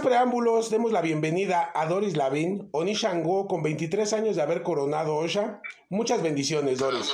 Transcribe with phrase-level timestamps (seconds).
[0.00, 5.60] preámbulos, demos la bienvenida a Doris Lavín, Onishango, con 23 años de haber coronado Osha.
[5.88, 7.12] Muchas bendiciones, Doris.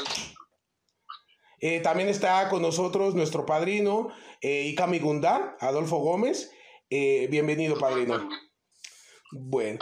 [1.60, 4.08] Eh, también está con nosotros nuestro padrino,
[4.40, 6.52] eh, Ikami Gunda, Adolfo Gómez.
[6.90, 8.28] Eh, bienvenido, padrino.
[9.32, 9.78] Bueno.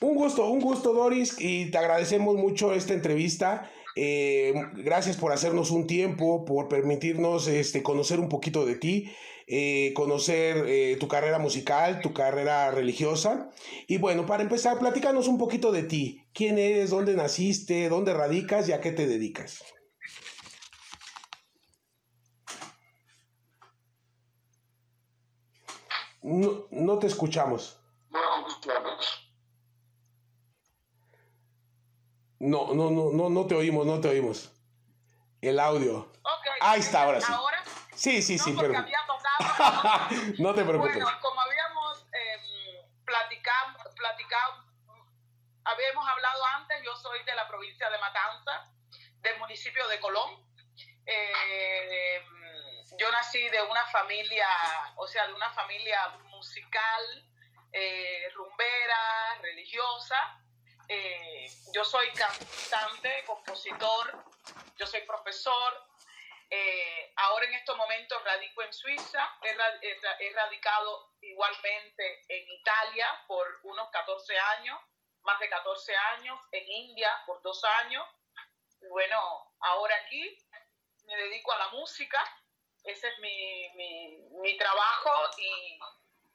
[0.00, 3.70] Un gusto, un gusto, Doris, y te agradecemos mucho esta entrevista.
[3.96, 9.12] Eh, gracias por hacernos un tiempo, por permitirnos este, conocer un poquito de ti,
[9.46, 13.50] eh, conocer eh, tu carrera musical, tu carrera religiosa.
[13.86, 16.26] Y bueno, para empezar, platícanos un poquito de ti.
[16.32, 16.90] ¿Quién eres?
[16.90, 17.88] ¿Dónde naciste?
[17.88, 18.68] ¿Dónde radicas?
[18.68, 19.62] ¿Y a qué te dedicas?
[26.22, 27.78] No, no te escuchamos.
[32.38, 34.52] No, no, no, no, no te oímos, no te oímos.
[35.40, 36.10] El audio.
[36.60, 37.30] Ahí está, ahora sí.
[37.30, 37.58] ¿Ahora?
[37.94, 38.78] Sí, sí, sí, no, pero.
[38.78, 38.98] había
[40.38, 41.02] no te preocupes.
[41.02, 44.64] Bueno, como habíamos eh, platicado,
[45.64, 48.70] habíamos hablado antes, yo soy de la provincia de Matanza,
[49.20, 50.44] del municipio de Colón.
[51.06, 52.22] Eh,
[52.98, 54.46] yo nací de una familia,
[54.96, 57.24] o sea, de una familia musical,
[57.72, 60.40] eh, rumbera, religiosa.
[60.88, 64.24] Eh, yo soy cantante, compositor,
[64.76, 65.82] yo soy profesor.
[66.50, 73.90] Eh, ahora en estos momentos radico en Suiza, he, radicado igualmente en Italia por unos
[73.90, 74.78] 14 años,
[75.22, 78.06] más de 14 años, en India por dos años.
[78.88, 80.38] Bueno, ahora aquí
[81.06, 82.22] me dedico a la música,
[82.84, 85.78] ese es mi, mi, mi trabajo y,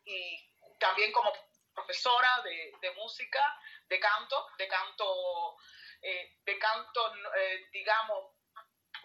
[0.05, 0.49] y
[0.79, 1.31] también como
[1.73, 3.41] profesora de, de, música,
[3.87, 5.57] de canto, de canto,
[6.01, 8.38] eh, de canto, eh, digamos,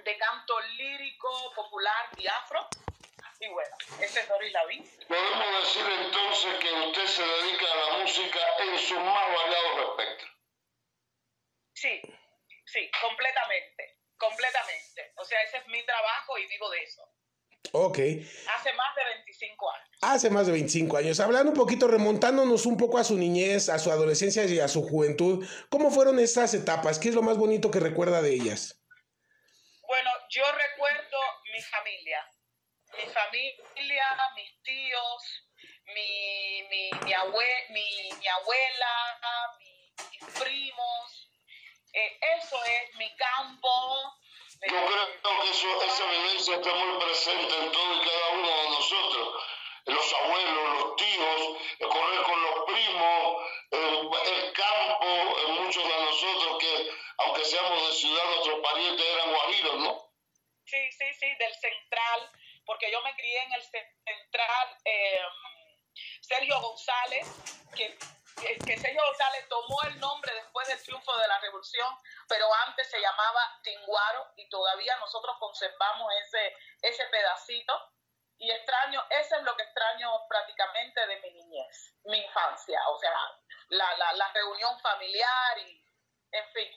[0.02, 2.68] de canto lírico, popular y afro.
[3.40, 4.84] Y bueno, ese es Doris Lavín.
[5.08, 10.30] Podemos decir entonces que usted se dedica a la música en sus más variados espectros.
[11.74, 12.00] Sí,
[12.64, 15.12] sí, completamente, completamente.
[15.16, 17.02] O sea, ese es mi trabajo y vivo de eso.
[17.72, 17.98] Ok.
[17.98, 19.98] Hace más de 25 años.
[20.00, 21.20] Hace más de 25 años.
[21.20, 24.82] Hablando un poquito, remontándonos un poco a su niñez, a su adolescencia y a su
[24.82, 26.98] juventud, ¿cómo fueron estas etapas?
[26.98, 28.83] ¿Qué es lo más bonito que recuerda de ellas?
[30.34, 31.18] Yo recuerdo
[31.52, 32.28] mi familia.
[32.92, 35.22] Mi familia, mis tíos,
[35.86, 41.30] mi, mi, mi, abue, mi, mi abuela, mi, mis primos.
[41.92, 44.18] Eh, eso es mi campo,
[44.66, 48.68] yo creo que eso, esa vivencia está muy presente en todo y cada uno de
[48.70, 49.44] nosotros.
[49.86, 55.06] Los abuelos, los tíos, correr con los primos, el, el campo,
[55.60, 60.13] muchos de nosotros que, aunque seamos de ciudad, nuestros parientes eran guajiros, ¿no?
[60.64, 62.30] Sí, sí, sí, del central,
[62.64, 65.20] porque yo me crié en el central eh,
[66.22, 67.26] Sergio González,
[67.76, 67.98] que
[68.34, 71.96] que Sergio González tomó el nombre después del triunfo de la revolución,
[72.28, 77.90] pero antes se llamaba Tinguaro y todavía nosotros conservamos ese, ese pedacito.
[78.36, 83.14] Y extraño, eso es lo que extraño prácticamente de mi niñez, mi infancia, o sea,
[83.68, 85.80] la, la, la reunión familiar y,
[86.32, 86.68] en fin,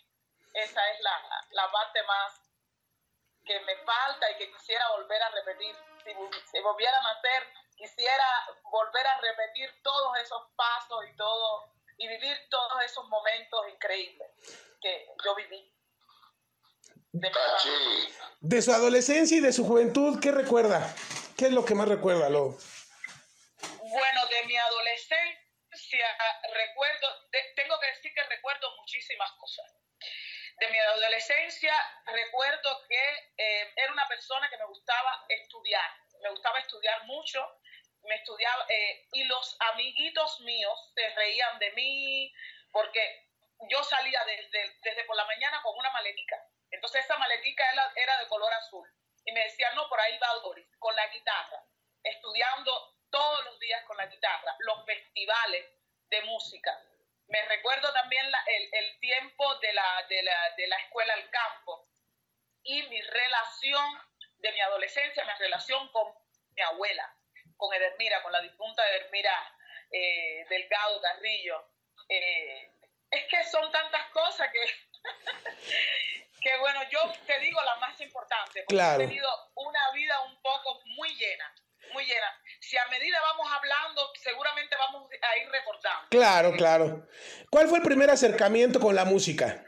[0.53, 2.46] esa es la, la parte más
[3.47, 5.75] que me falta y que quisiera volver a repetir.
[6.03, 6.11] Si,
[6.51, 7.47] si volviera a nacer
[7.77, 8.25] quisiera
[8.71, 14.27] volver a repetir todos esos pasos y todo y vivir todos esos momentos increíbles
[14.81, 15.73] que yo viví.
[17.13, 17.31] De,
[18.41, 20.93] de, su adolescencia y de su juventud, ¿qué recuerda?
[21.37, 22.57] ¿Qué es lo que más recuerda, Lo?
[23.79, 25.47] Bueno, de mi adolescencia
[26.53, 29.65] recuerdo, de, tengo que decir que recuerdo muchísimas cosas.
[30.57, 31.73] De mi adolescencia
[32.05, 37.59] recuerdo que eh, era una persona que me gustaba estudiar, me gustaba estudiar mucho,
[38.03, 42.33] me estudiaba, eh, y los amiguitos míos se reían de mí,
[42.71, 43.27] porque
[43.69, 46.43] yo salía desde, desde por la mañana con una maletica.
[46.71, 48.87] Entonces esa maletica era, era de color azul.
[49.25, 51.63] Y me decían, no, por ahí va Doris, con la guitarra,
[52.03, 55.65] estudiando todos los días con la guitarra, los festivales
[56.09, 56.81] de música.
[57.27, 61.29] Me recuerdo también la, el, el, tiempo de la, de, la, de la escuela al
[61.29, 61.89] campo
[62.63, 64.01] y mi relación
[64.37, 66.13] de mi adolescencia, mi relación con
[66.55, 67.13] mi abuela,
[67.57, 69.57] con Edermira, con la difunta Edermira
[69.91, 71.69] eh, Delgado Carrillo.
[72.09, 72.71] Eh,
[73.11, 74.59] es que son tantas cosas que,
[76.41, 79.03] que bueno, yo te digo la más importante, porque claro.
[79.03, 81.53] he tenido una vida un poco muy llena,
[81.93, 82.41] muy llena.
[82.67, 86.09] Si a medida vamos hablando, seguramente vamos a ir recordando.
[86.09, 87.07] Claro, claro.
[87.49, 89.63] ¿Cuál fue el primer acercamiento con la música?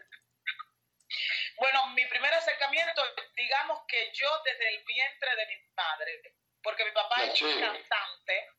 [1.55, 3.01] Bueno, mi primer acercamiento,
[3.37, 6.21] digamos que yo desde el vientre de mi madre,
[6.61, 8.49] porque mi papá es cantante,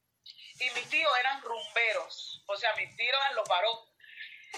[0.54, 3.90] y mis tíos eran rumberos, o sea, mis tíos eran los varones.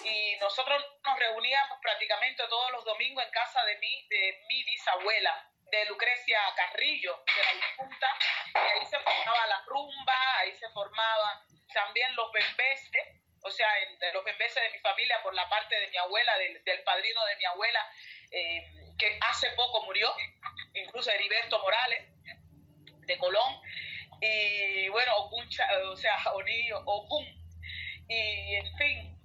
[0.05, 5.52] Y nosotros nos reuníamos prácticamente todos los domingos en casa de mi, de mi bisabuela,
[5.73, 8.07] de Lucrecia Carrillo, de la difunta,
[8.55, 11.39] y ahí se formaba la rumba, ahí se formaban
[11.73, 13.69] también los bembeses, o sea,
[14.13, 17.37] los bembeses de mi familia por la parte de mi abuela, del, del padrino de
[17.37, 17.91] mi abuela,
[18.31, 20.15] eh, que hace poco murió,
[20.75, 22.07] incluso Heriberto Morales,
[23.07, 23.61] de Colón,
[24.21, 25.49] y bueno, Okun,
[25.91, 27.25] o sea, Onillo, Okun,
[28.09, 29.19] y en fin.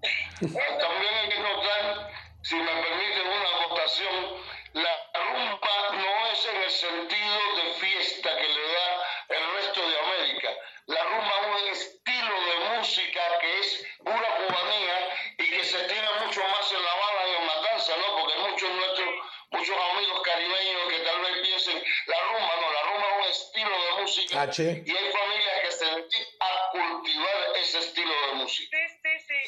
[0.40, 2.12] También hay que notar,
[2.42, 8.48] si me permiten una votación, la rumba no es en el sentido de fiesta que
[8.48, 10.48] le da el resto de América.
[10.86, 16.10] La rumba es un estilo de música que es pura cubanía y que se estira
[16.24, 18.16] mucho más en La Habana y en Matanza, ¿no?
[18.16, 19.08] Porque muchos nuestros,
[19.50, 23.70] muchos amigos caribeños que tal vez piensen, la rumba no, la rumba es un estilo
[23.70, 24.50] de música
[24.86, 28.76] y hay familias que se dedican a cultivar ese estilo de música.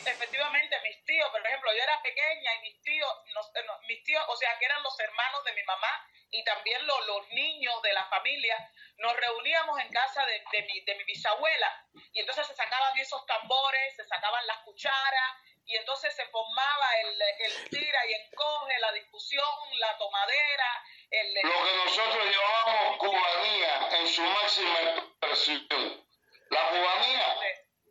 [0.05, 4.37] Efectivamente, mis tíos, por ejemplo, yo era pequeña y mis tíos, no, mis tíos, o
[4.37, 8.07] sea, que eran los hermanos de mi mamá y también los, los niños de la
[8.07, 8.57] familia,
[8.97, 11.87] nos reuníamos en casa de, de mi, de mi bisabuela.
[12.13, 17.23] Y entonces se sacaban esos tambores, se sacaban las cucharas y entonces se formaba el,
[17.39, 19.45] el tira y encoge, la discusión,
[19.79, 21.35] la tomadera, el...
[21.35, 26.07] Lo que nosotros llamamos cubanía en su máxima expresión.
[26.51, 27.37] La cubanía,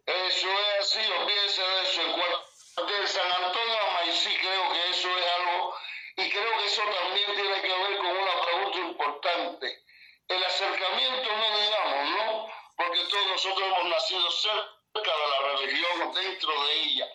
[0.05, 2.01] eso es así, olvídense de eso.
[2.01, 5.75] En cualquier de San Antonio a Maicí creo que eso es algo,
[6.17, 9.83] y creo que eso también tiene que ver con una pregunta importante.
[10.27, 12.47] El acercamiento, no digamos, ¿no?
[12.77, 14.61] Porque todos nosotros hemos nacido cerca
[14.93, 17.07] de la religión, dentro de ella.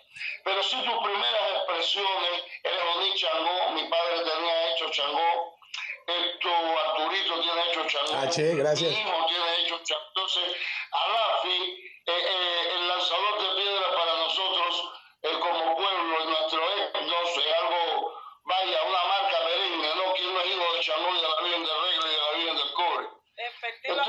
[0.45, 5.59] Pero sí tus primeras expresiones, eres Oní Changó, mi padre tenía hecho Changó,
[6.07, 8.91] esto Arturito tiene hecho Changó, Ah, che, gracias.
[8.93, 10.03] mi hijo tiene hecho Changó.
[10.09, 10.57] Entonces,
[10.93, 12.36] Alafi, eh,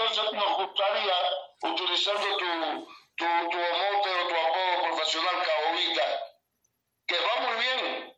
[0.08, 1.14] Entonces nos gustaría,
[1.64, 2.88] utilizando tu,
[3.18, 6.24] tu, tu mote o tu apodo profesional caobita,
[7.08, 8.18] que va muy bien,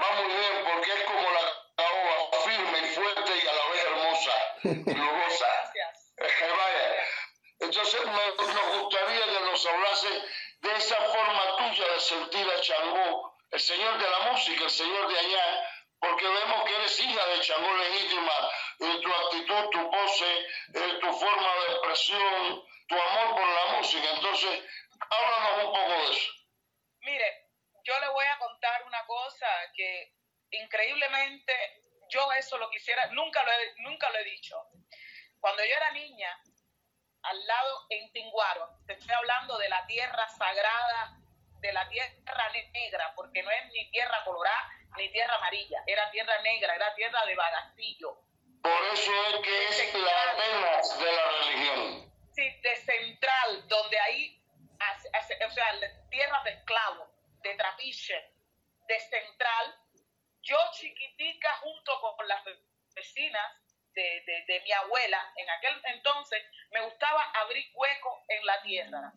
[0.00, 1.40] va muy bien porque es como la
[1.76, 5.46] caoba, firme y fuerte y a la vez hermosa y lujosa.
[6.56, 6.94] Vaya.
[7.60, 10.08] Entonces me- nos gustaría que nos hablase
[10.60, 15.06] de esa forma tuya de sentir a Changó, el señor de la música, el señor
[15.12, 15.68] de allá,
[16.06, 18.32] porque vemos que eres hija de Changó legítima,
[18.80, 20.38] eh, tu actitud, tu pose,
[20.74, 24.10] eh, tu forma de expresión, tu amor por la música.
[24.14, 24.64] Entonces,
[25.10, 26.32] háblanos un poco de eso.
[27.00, 27.48] Mire,
[27.84, 30.12] yo le voy a contar una cosa que
[30.50, 31.54] increíblemente
[32.08, 34.56] yo eso lo quisiera, nunca lo he, nunca lo he dicho.
[35.40, 36.40] Cuando yo era niña,
[37.22, 41.18] al lado en Tinguaro, te estoy hablando de la tierra sagrada,
[41.60, 46.40] de la tierra negra, porque no es ni tierra colorada ni tierra amarilla, era tierra
[46.42, 48.18] negra, era tierra de Bagastillo.
[48.62, 52.12] Por eso es que es la Atenas de la religión.
[52.34, 55.72] Sí, de Central, donde hace- o sea,
[56.10, 57.08] tierras de esclavos,
[57.42, 58.30] de trapiche,
[58.88, 59.74] de Central,
[60.42, 62.58] yo chiquitica junto con las ve-
[62.94, 63.52] vecinas
[63.94, 69.12] de, de- de mi abuela, en aquel entonces me gustaba abrir huecos en la tierra.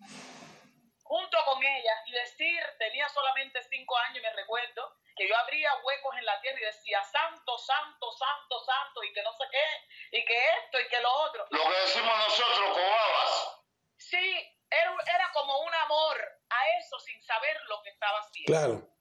[1.03, 6.15] Junto con ella y decir, tenía solamente cinco años me recuerdo, que yo abría huecos
[6.17, 10.23] en la tierra y decía, santo, santo, santo, santo, y que no sé qué, y
[10.23, 11.45] que esto y que lo otro.
[11.49, 13.61] Lo que decimos nosotros, cobabas.
[13.97, 16.17] Sí, era, era como un amor
[16.49, 18.53] a eso sin saber lo que estaba haciendo.
[18.53, 18.95] Claro.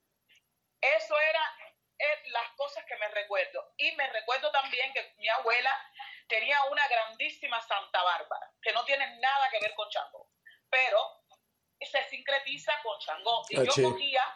[0.81, 1.57] Eso era
[2.01, 3.73] eh, las cosas que me recuerdo.
[3.77, 5.71] Y me recuerdo también que mi abuela
[6.27, 10.29] tenía una grandísima Santa Bárbara, que no tiene nada que ver con Changó,
[10.69, 10.99] pero
[11.81, 13.45] se sincretiza con Changó.
[13.51, 13.83] Y Ah, yo sí.
[13.85, 14.35] cogía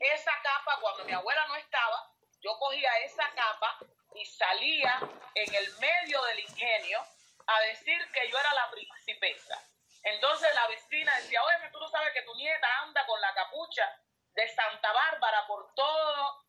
[0.00, 2.10] esa capa cuando mi abuela no estaba,
[2.40, 3.78] yo cogía esa capa
[4.14, 5.00] y salía
[5.34, 7.02] en el medio del ingenio
[7.46, 9.60] a decir que yo era la principesa.
[10.02, 14.00] Entonces la vecina decía, oye, tú no sabes que tu nieta anda con la capucha
[14.34, 16.44] de Santa Bárbara por todo,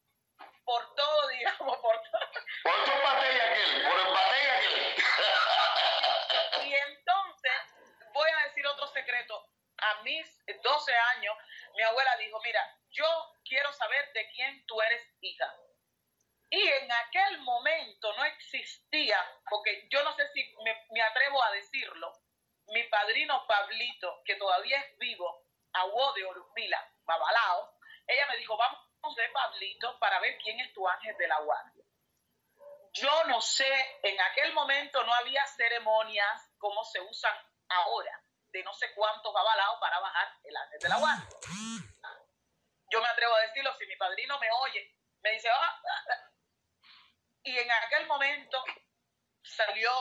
[0.63, 2.31] por todo, digamos, por todo.
[2.63, 4.95] Por tu batalla aquel, por el batalla aquel.
[6.67, 7.61] Y entonces,
[8.13, 9.49] voy a decir otro secreto.
[9.79, 11.37] A mis 12 años,
[11.75, 15.53] mi abuela dijo, mira, yo quiero saber de quién tú eres hija.
[16.49, 19.17] Y en aquel momento no existía,
[19.49, 20.55] porque yo no sé si
[20.91, 22.13] me, atrevo a decirlo,
[22.67, 27.77] mi padrino Pablito, que todavía es vivo, aguó de Orvila, Babalao,
[28.07, 31.83] ella me dijo, vamos de Pablito para ver quién es tu ángel de la guardia.
[32.93, 37.35] Yo no sé, en aquel momento no había ceremonias como se usan
[37.67, 41.37] ahora, de no sé cuántos babalaos para bajar el ángel de la guardia.
[42.89, 46.31] Yo me atrevo a decirlo, si mi padrino me oye, me dice, ah, ah, ah".
[47.43, 48.63] y en aquel momento
[49.43, 49.91] salió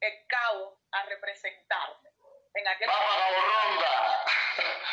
[0.00, 2.10] el cabo a representarme.
[2.54, 4.24] En aquel Vamos, momento, Cabo Ronda.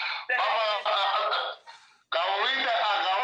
[2.12, 3.21] Vamos, Vita, acabamos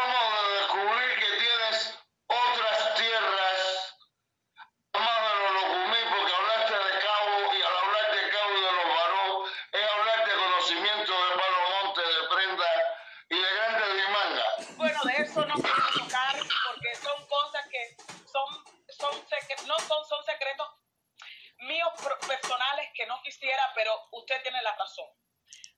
[22.98, 25.06] que no quisiera, pero usted tiene la razón.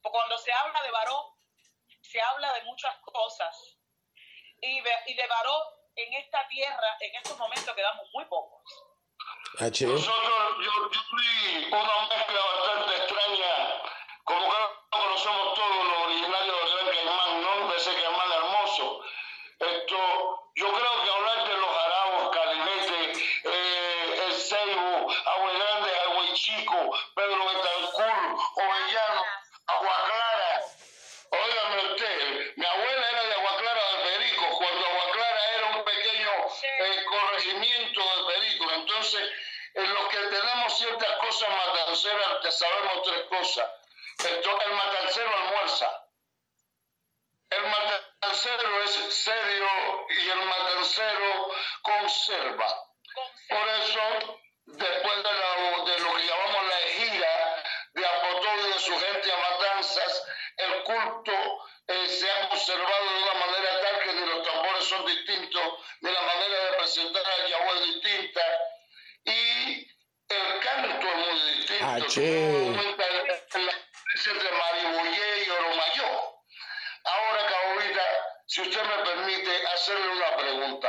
[0.03, 1.37] Porque cuando se habla de Baró,
[2.01, 3.79] se habla de muchas cosas.
[4.63, 5.63] Y de, y de Baró,
[5.97, 8.63] en esta tierra, en estos momentos quedamos muy pocos.
[9.59, 9.87] H.
[9.87, 13.83] Nosotros, yo, yo vi una mezcla bastante extraña,
[14.25, 17.69] como que no conocemos todos los originarios del Gran Caimán, ¿no?
[17.69, 19.05] De ese Caimán hermoso.
[19.59, 21.70] Esto, yo creo que hablar de los
[39.13, 39.31] Entonces,
[39.75, 43.71] en los que tenemos ciertas cosas matanceras, te sabemos tres cosas.
[44.25, 46.07] El matancero almuerza.
[47.51, 51.51] El matancero es serio y el matancero
[51.83, 52.85] conserva.
[53.49, 57.65] Por eso, después de, la- de lo que llamamos la ejida
[57.95, 60.25] de Apotó y de su gente a matanzas,
[60.59, 61.33] el culto
[61.89, 65.63] eh, se ha conservado de una manera tal que ni los tambores son distintos,
[66.03, 67.81] ni la manera de presentar a Yahweh
[71.41, 71.97] la
[73.73, 76.07] diferencia entre Mariboyé y Oromayó.
[77.05, 78.03] Ahora, Cabolita,
[78.47, 80.89] si usted me permite hacerle una pregunta.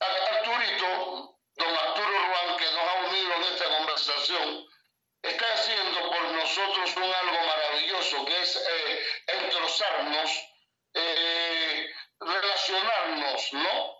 [0.00, 4.66] Arturito, don Arturo Ruán, que nos ha unido en esta conversación,
[5.22, 10.30] está haciendo por nosotros un algo maravilloso, que es eh, entrozarnos,
[10.94, 13.97] eh, relacionarnos, ¿no?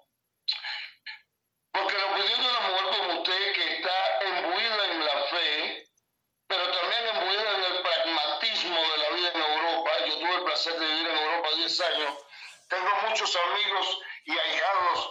[12.69, 15.11] Tengo muchos amigos y ahijados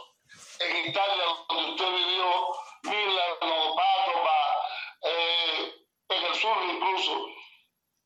[0.60, 2.48] en Italia, donde usted vivió,
[2.84, 4.68] Milano, Pátova,
[5.02, 5.74] eh,
[6.10, 7.28] en el sur incluso.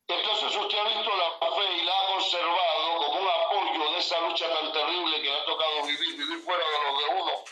[0.07, 4.19] Entonces usted ha visto la fe y la ha conservado como un apoyo de esa
[4.21, 7.43] lucha tan terrible que le ha tocado vivir, vivir fuera de lo de uno.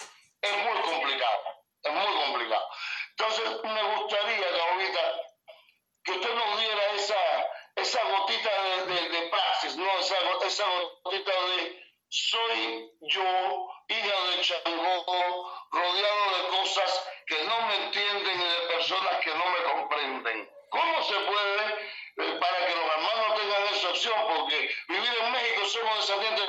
[14.49, 20.49] Rodeado de cosas que no me entienden y de personas que no me comprenden.
[20.69, 21.65] ¿Cómo se puede,
[22.17, 24.15] eh, para que los hermanos tengan esa opción?
[24.27, 26.48] Porque vivir en México somos descendientes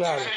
[0.00, 0.29] Claro.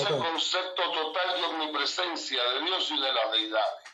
[0.00, 3.90] Ese concepto total de omnipresencia de Dios y de las deidades.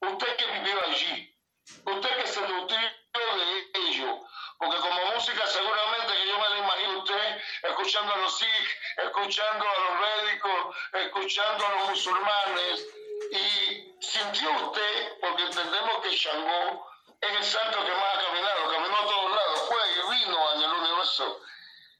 [0.00, 1.36] Usted que vivió allí,
[1.84, 4.20] usted que se nutrió de ello,
[4.58, 9.64] porque como música seguramente que yo me la imagino usted escuchando a los Sikh, escuchando
[9.64, 12.86] a los médicos, escuchando a los musulmanes,
[13.30, 18.96] y sintió usted, porque entendemos que Shango es el santo que más ha caminado, caminó
[18.96, 21.40] a todos lados, fue y vino en el universo,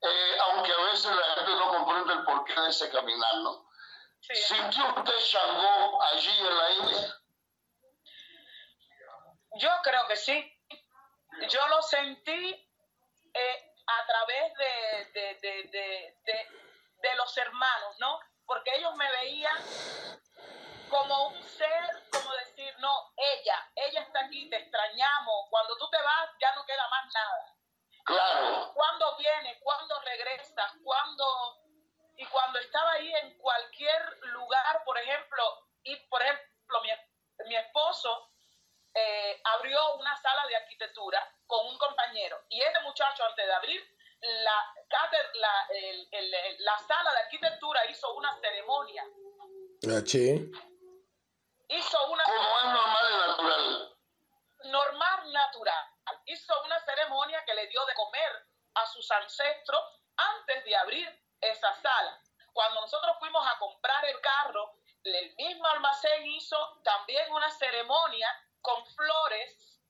[0.02, 3.68] Eh, aunque a veces la gente no comprende el porqué de ese caminar, ¿no?
[4.20, 4.34] Sí.
[4.34, 7.16] ¿Sintió usted Shango allí en la India?
[9.56, 10.56] Yo creo que sí.
[11.48, 12.68] Yo lo sentí
[13.34, 16.48] eh, a través de, de, de, de, de-
[17.02, 18.20] de los hermanos, ¿no?
[18.46, 19.56] Porque ellos me veían
[20.90, 25.46] como un ser, como decir, no, ella, ella está aquí, te extrañamos.
[25.48, 27.54] Cuando tú te vas, ya no queda más nada.
[28.04, 28.72] Claro.
[28.74, 29.58] ¿Cuándo viene?
[29.60, 30.72] ¿Cuándo regresas?
[30.82, 31.24] ¿Cuándo?
[32.16, 35.42] Y cuando estaba ahí en cualquier lugar, por ejemplo,
[35.84, 36.90] y por ejemplo, mi,
[37.48, 38.30] mi esposo
[38.94, 43.96] eh, abrió una sala de arquitectura con un compañero y ese muchacho antes de abrir
[44.20, 44.74] la,
[45.34, 49.04] la, el- el- el- la sala de arquitectura hizo una ceremonia,
[49.82, 50.18] H.
[51.68, 53.96] hizo una Como es normal y natural.
[54.64, 55.84] normal natural,
[56.26, 59.82] hizo una ceremonia que le dio de comer a sus ancestros
[60.16, 62.20] antes de abrir esa sala.
[62.52, 68.28] Cuando nosotros fuimos a comprar el carro, el mismo almacén hizo también una ceremonia
[68.60, 69.80] con flores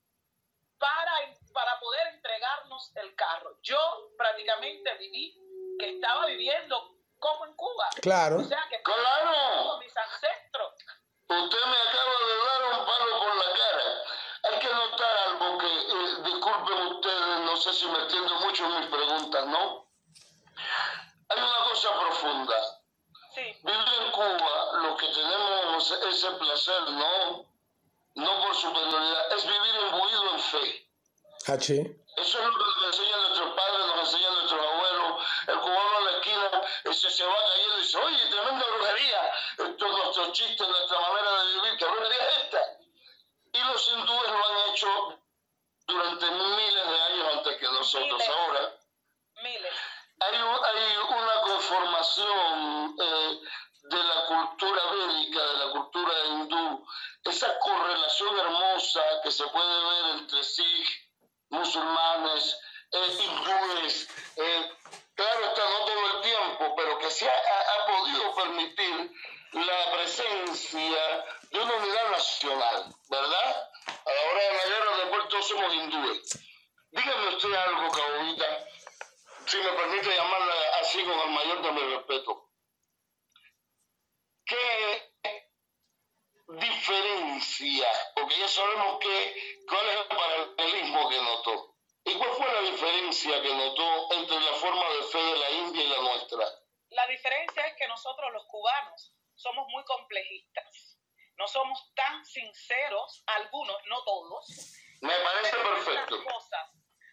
[0.79, 1.13] para,
[1.53, 3.59] para poder entregarnos el carro.
[3.63, 5.37] Yo prácticamente viví
[5.79, 7.89] que estaba viviendo como en Cuba.
[8.01, 8.39] Claro.
[8.39, 9.79] O sea, que Claro.
[9.79, 10.75] mis ancestros.
[11.29, 13.53] Usted me acaba de dar un palo por la
[14.61, 18.89] que notar algo que, eh, disculpen ustedes, no sé si me entiendo mucho en mis
[18.89, 19.87] preguntas, ¿no?
[21.29, 22.57] Hay una cosa profunda.
[23.35, 27.47] Sí, Vivir en Cuba, los que tenemos ese placer, ¿no?
[28.15, 30.89] No por superioridad, es vivir imbuido en fe.
[31.47, 32.01] H.
[32.17, 35.25] Eso es lo que nos enseñan nuestros padres, nos enseñan nuestros abuelos.
[35.47, 36.51] El cubano en la esquina
[36.85, 39.33] ese se va cayendo y dice, oye, tremenda brujería.
[39.59, 41.77] Esto es nuestro chiste, nuestra manera de vivir.
[41.79, 42.81] ¿Qué brujería es esta?
[43.53, 45.21] Y los hindúes lo han hecho
[45.87, 48.21] durante miles de años antes que nosotros.
[48.21, 48.29] Miles.
[48.29, 48.79] Ahora
[49.43, 49.73] miles.
[50.21, 53.41] hay, un- hay una conformación eh,
[53.83, 56.87] de la cultura védica, de la cultura hindú,
[57.25, 60.89] esa correlación hermosa que se puede ver entre Sikh,
[61.51, 62.59] musulmanes,
[62.93, 64.73] eh, hindúes, eh,
[65.15, 69.13] claro está, no todo el tiempo, pero que se ha, ha- ha podido permitir
[69.53, 73.71] la presencia de una unidad nacional, ¿verdad?
[73.87, 76.39] A la hora de la guerra, después todos somos hindúes.
[76.93, 78.67] Dígame usted algo, Cabovita,
[79.47, 82.51] si me permite llamarla así con el mayor de mi respeto.
[84.45, 85.13] ¿Qué
[86.49, 87.89] diferencia?
[88.17, 91.77] Porque ya sabemos que, cuál es el paralelismo que notó.
[92.05, 95.85] ¿Y cuál fue la diferencia que notó entre la forma de fe de la India
[95.85, 96.45] y la nuestra?
[96.91, 100.99] La diferencia es que nosotros los cubanos somos muy complejistas.
[101.37, 104.75] No somos tan sinceros, algunos, no todos.
[105.01, 106.25] Me parece perfecto.
[106.25, 106.69] cosas,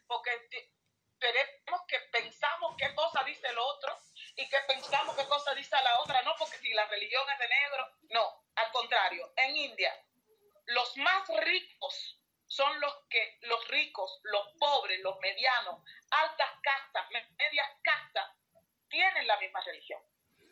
[0.08, 0.72] porque te-
[1.20, 3.98] tenemos que pensamos qué cosa dice el otro
[4.36, 7.48] y que pensamos qué cosa dice la otra, no porque si la religión es de
[7.48, 9.94] negro, no, al contrario, en India
[10.68, 17.30] los más ricos son los que los ricos, los pobres, los medianos, altas castas, me-
[17.38, 18.32] medias castas
[18.90, 20.02] tienen la misma religión.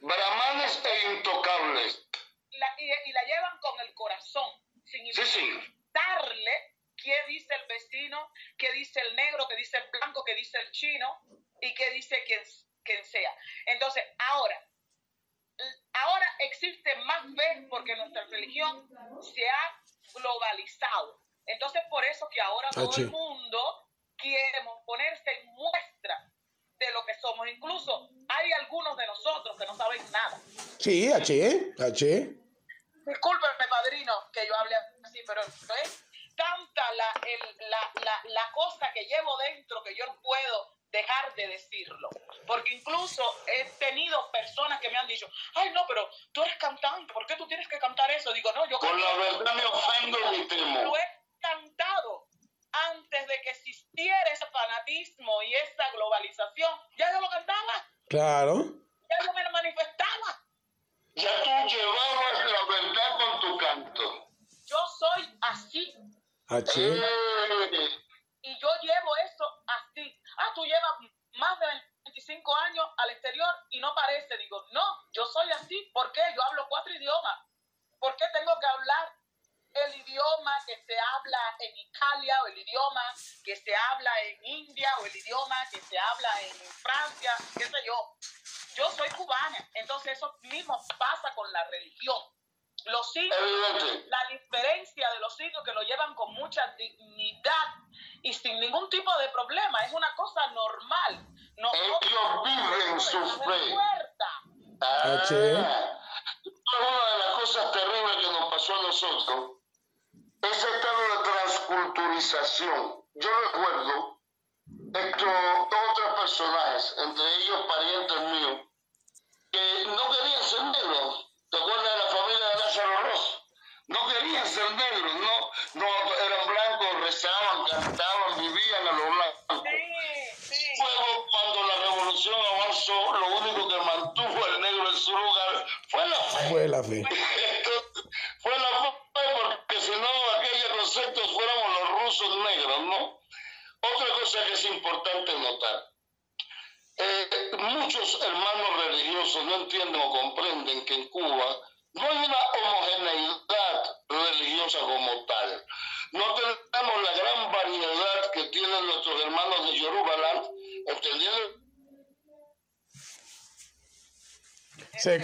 [0.02, 2.08] Brahmanes e intocables.
[2.52, 4.50] y, la llevan con el corazón,
[4.86, 6.75] sin importarle
[7.06, 10.72] qué dice el vecino, qué dice el negro, qué dice el blanco, qué dice el
[10.72, 11.22] chino
[11.62, 12.42] y qué dice quien,
[12.84, 13.32] quien sea.
[13.68, 14.68] Entonces, ahora,
[15.94, 18.90] ahora existe más fe porque nuestra religión
[19.22, 19.82] se ha
[20.16, 21.22] globalizado.
[21.46, 26.32] Entonces, por eso que ahora todo el mundo quiere ponerse en muestra
[26.80, 27.48] de lo que somos.
[27.48, 30.42] Incluso hay algunos de nosotros que no saben nada.
[30.80, 32.06] Sí, H, H.
[33.06, 36.05] Discúlpenme, padrino, que yo hable así, pero es
[36.36, 37.14] tanta la,
[37.70, 42.10] la, la, la cosa que llevo dentro que yo no puedo dejar de decirlo.
[42.48, 47.14] Porque incluso he tenido personas que me han dicho, ay no, pero tú eres cantante,
[47.14, 48.32] ¿por qué tú tienes que cantar eso?
[48.34, 48.80] Digo, no, yo...
[48.80, 50.18] Con la verdad me ofendo
[50.84, 52.28] Lo he cantado
[52.72, 56.72] antes de que existiera ese fanatismo y esa globalización.
[56.98, 57.86] Ya yo lo cantaba.
[58.08, 58.56] Claro.
[59.10, 60.44] Ya yo me lo manifestaba.
[61.16, 64.30] Ya tú llevabas la verdad con tu canto.
[64.66, 65.96] Yo soy así.
[66.48, 66.80] Así.
[66.80, 67.25] Eh,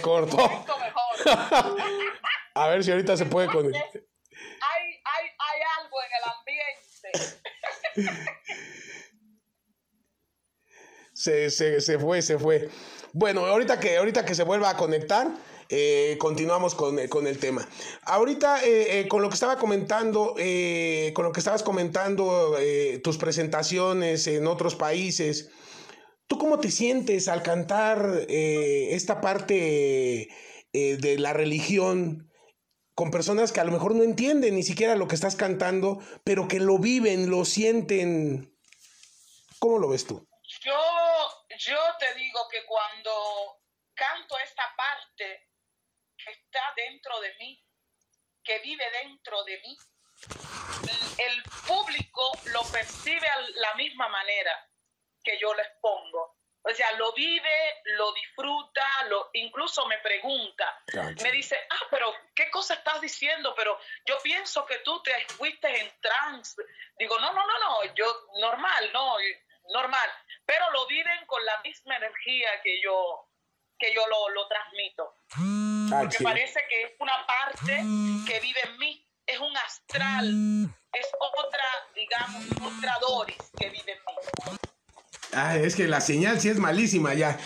[0.02, 0.64] Se cortó.
[2.54, 3.82] A ver si ahorita se puede conectar.
[3.94, 4.02] Hay,
[5.04, 8.22] hay, hay algo en el ambiente.
[11.14, 12.68] se, se, se fue, se fue.
[13.12, 15.28] Bueno, ahorita que, ahorita que se vuelva a conectar,
[15.68, 17.66] eh, continuamos con, con, el tema.
[18.02, 20.34] Ahorita, eh, eh, con lo que estaba comentando,
[21.14, 22.56] con lo que estabas comentando,
[23.04, 25.52] tus presentaciones en otros países, ¿tú
[26.52, 30.28] cómo te sientes al cantar esta parte
[30.70, 32.28] de la religión?
[32.94, 36.46] con personas que a lo mejor no entienden ni siquiera lo que estás cantando, pero
[36.46, 38.54] que lo viven, lo sienten.
[39.58, 40.28] ¿Cómo lo ves tú?
[40.60, 40.78] Yo,
[41.56, 43.62] yo te digo que cuando
[43.94, 45.48] canto esta parte
[46.22, 47.64] que está dentro de mí,
[48.44, 49.78] que vive dentro de mí,
[51.16, 54.52] el público lo percibe de la misma manera
[55.24, 56.41] que yo les pongo.
[56.64, 60.80] O sea, lo vive, lo disfruta, lo, incluso me pregunta,
[61.20, 63.52] me dice, ah, pero ¿qué cosa estás diciendo?
[63.56, 66.62] Pero yo pienso que tú te fuiste en trance.
[66.96, 69.16] Digo, no, no, no, no, yo normal, no,
[69.72, 70.08] normal.
[70.46, 73.28] Pero lo viven con la misma energía que yo,
[73.76, 75.16] que yo lo, lo transmito.
[75.32, 77.82] Ah, Porque parece que es una parte
[78.26, 80.28] que vive en mí, es un astral,
[80.92, 82.44] es otra, digamos,
[82.78, 84.71] otra Doris que vive en mí.
[85.32, 87.38] Ah, es que la señal sí es malísima ya.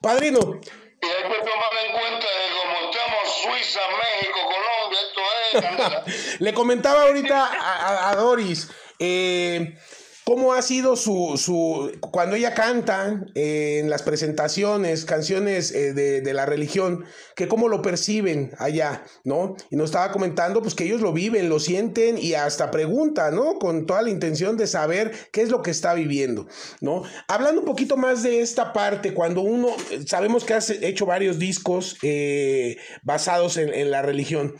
[0.00, 0.38] Padrino.
[0.38, 6.40] Y hay que tomar en cuenta que como estamos Suiza, México, Colombia, esto es...
[6.40, 9.76] Le comentaba ahorita a, a Doris, eh,
[10.24, 16.22] ¿Cómo ha sido su, su cuando ella canta eh, en las presentaciones, canciones eh, de,
[16.22, 17.04] de, la religión,
[17.36, 19.54] que cómo lo perciben allá, ¿no?
[19.70, 23.58] Y nos estaba comentando, pues que ellos lo viven, lo sienten y hasta preguntan, ¿no?
[23.58, 26.46] Con toda la intención de saber qué es lo que está viviendo,
[26.80, 27.02] ¿no?
[27.28, 29.68] Hablando un poquito más de esta parte, cuando uno,
[30.06, 34.54] sabemos que has hecho varios discos eh, basados en, en la religión.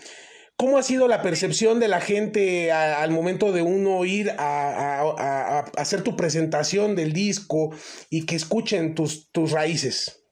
[0.56, 6.04] ¿Cómo ha sido la percepción de la gente al momento de uno ir a, hacer
[6.04, 7.70] tu presentación del disco
[8.08, 10.24] y que escuchen tus, tus raíces?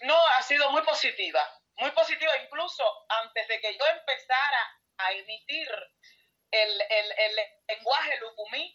[0.00, 1.40] No, ha sido muy positiva,
[1.76, 2.32] muy positiva.
[2.42, 5.68] Incluso antes de que yo empezara a emitir
[6.50, 7.36] el, el, el
[7.68, 8.74] lenguaje lucumí,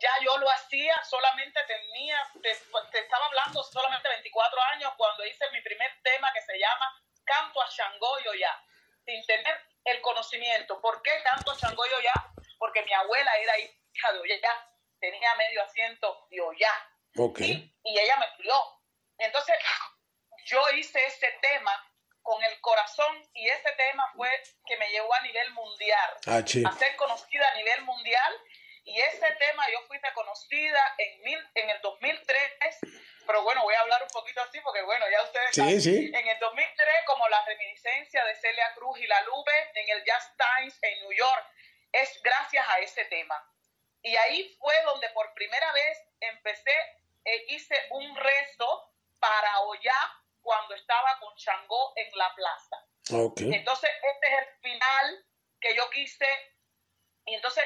[0.00, 2.54] ya yo lo hacía, solamente tenía, te,
[2.92, 6.86] te, estaba hablando solamente 24 años cuando hice mi primer tema que se llama
[7.24, 8.62] Canto a Shango y Oya,
[9.04, 10.80] sin tener el conocimiento.
[10.80, 12.12] ¿Por qué canto a Shango y Oya?
[12.58, 14.68] Porque mi abuela era hija de Oya,
[15.00, 16.72] tenía medio asiento de Oya.
[17.16, 17.72] Okay.
[17.84, 18.54] Y, y ella me crió.
[19.18, 19.54] Entonces,
[20.46, 21.88] yo hice ese tema
[22.22, 24.30] con el corazón y ese tema fue
[24.66, 28.32] que me llevó a nivel mundial, Ah, a ser conocida a nivel mundial
[28.84, 32.78] y ese tema yo fui reconocida en, mil, en el 2003,
[33.26, 36.10] pero bueno, voy a hablar un poquito así porque bueno, ya ustedes Sí, saben, sí.
[36.14, 38.34] en el 2003 como la reminiscencia de
[39.02, 41.46] Celia Cruz y La Lupe en el Jazz Times en New York,
[41.92, 43.48] es gracias a ese tema.
[44.02, 46.72] Y ahí fue donde por primera vez empecé,
[47.24, 49.96] eh, hice un rezo para Ollá
[50.42, 52.76] cuando estaba con Changó en la plaza.
[53.12, 53.40] Ok.
[53.42, 55.24] Entonces, este es el final
[55.60, 56.26] que yo quise,
[57.26, 57.64] y entonces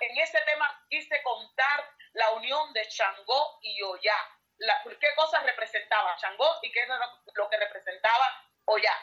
[0.00, 4.16] en ese tema quise contar la unión de Changó y Ollá.
[4.58, 8.94] La, ¿Qué cosas representaba Changó y qué era lo- lo que representaba Ollá?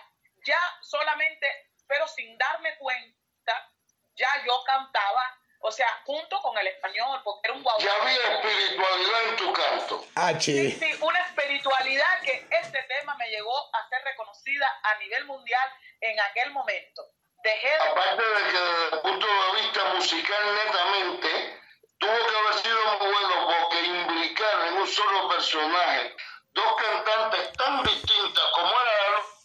[0.45, 1.47] Ya solamente,
[1.88, 3.71] pero sin darme cuenta,
[4.15, 7.80] ya yo cantaba, o sea, junto con el español, porque era un guau.
[7.80, 10.06] Ya había espiritualidad en tu canto.
[10.15, 10.97] Ah, Sí, sí.
[11.01, 15.69] una espiritualidad que este tema me llegó a ser reconocida a nivel mundial
[16.01, 17.04] en aquel momento.
[17.43, 17.75] Dejé de...
[17.75, 21.62] Aparte de que desde el punto de vista musical netamente,
[21.99, 26.15] tuvo que haber sido muy bueno porque imbricar en un solo personaje
[26.54, 29.01] dos cantantes tan distintas como era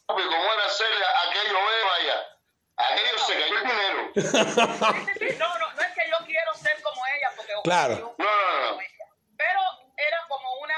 [0.06, 2.26] como era Celia, aquello ve, vaya,
[2.76, 4.12] aquello se cayó el dinero.
[5.38, 7.96] No, no, no es que yo quiero ser como ella, porque Claro.
[7.96, 8.78] yo No, no, no.
[9.36, 9.60] pero
[9.96, 10.76] era como una,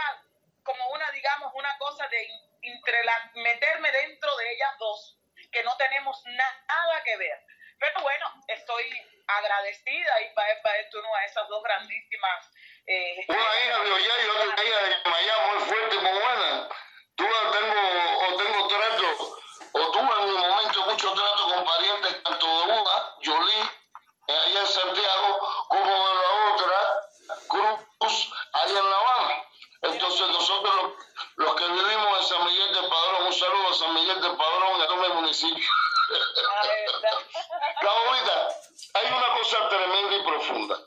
[0.64, 2.26] como una, digamos, una cosa de
[2.62, 5.18] entre la- meterme dentro de ellas dos,
[5.52, 7.38] que no tenemos na- nada que ver.
[7.78, 8.84] Pero bueno, estoy
[9.26, 12.50] agradecida y para, para esto no a esas dos grandísimas
[12.86, 16.68] eh, Una hija de Ollá y otra hija de Miami muy fuerte muy buena.
[17.18, 17.82] Tuve, tengo,
[18.24, 19.08] o tengo trato,
[19.72, 23.70] o tuve en mi momento mucho trato con parientes, tanto de una, Jolie,
[24.28, 26.78] allá en Santiago, como de la otra,
[27.48, 29.44] Cruz, allá en La Habana.
[29.82, 30.92] Entonces nosotros los,
[31.36, 34.80] los que vivimos en San Miguel del Padrón, un saludo a San Miguel del Padrón,
[34.80, 35.70] a todo el municipio.
[36.60, 36.90] a ver,
[37.80, 38.48] Claudita,
[38.94, 40.78] hay una cosa tremenda y profunda.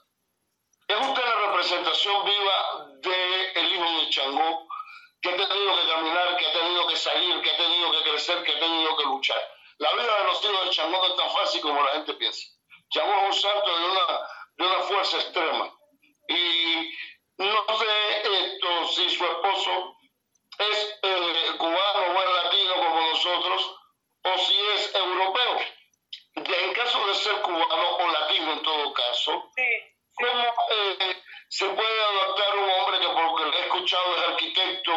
[0.88, 4.67] Es usted la representación viva del hijo de Changó,
[5.22, 8.44] que ha tenido que caminar, que ha tenido que salir, que ha tenido que crecer,
[8.44, 9.42] que ha tenido que luchar.
[9.78, 12.48] La vida de los hijos de Changó no es tan fácil como la gente piensa.
[12.90, 14.20] Changó es un santo de una,
[14.58, 15.74] de una fuerza extrema.
[16.28, 16.94] Y
[17.38, 19.96] no sé esto si su esposo
[20.58, 23.76] es eh, cubano o es latino como nosotros,
[24.24, 25.60] o si es europeo.
[26.36, 30.26] En caso de ser cubano o latino en todo caso, sí, sí.
[30.26, 34.91] ¿cómo eh, se puede adaptar un hombre que porque le he escuchado es arquitecto,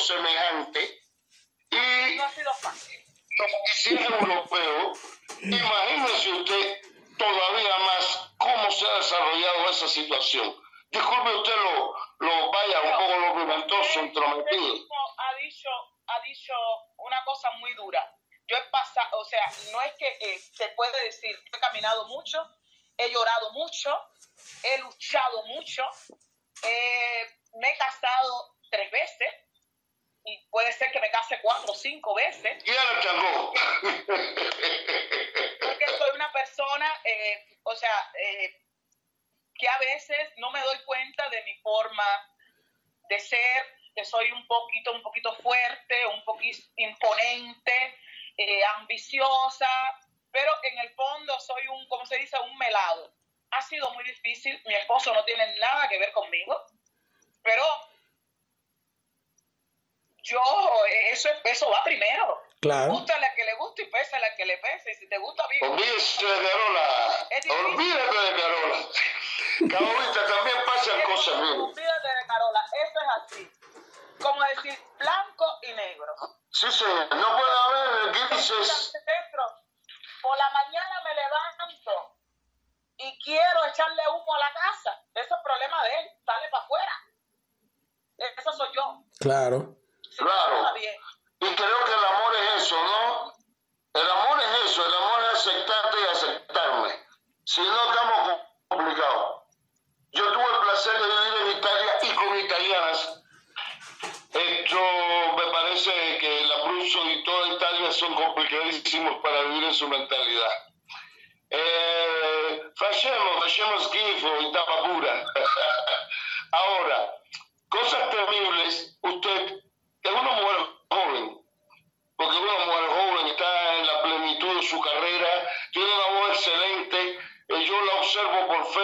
[0.00, 0.79] semejante?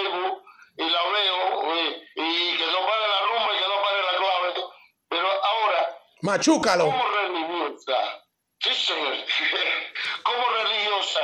[0.06, 0.42] Facebook
[0.76, 4.18] y la veo, eh, y que no pare la rumba y que no pare la
[4.18, 4.54] clave,
[5.08, 5.98] pero ahora...
[6.22, 6.84] Machúcalo.
[6.84, 8.24] Como religiosa,
[8.60, 9.14] sí señor,
[10.22, 11.20] como religiosa,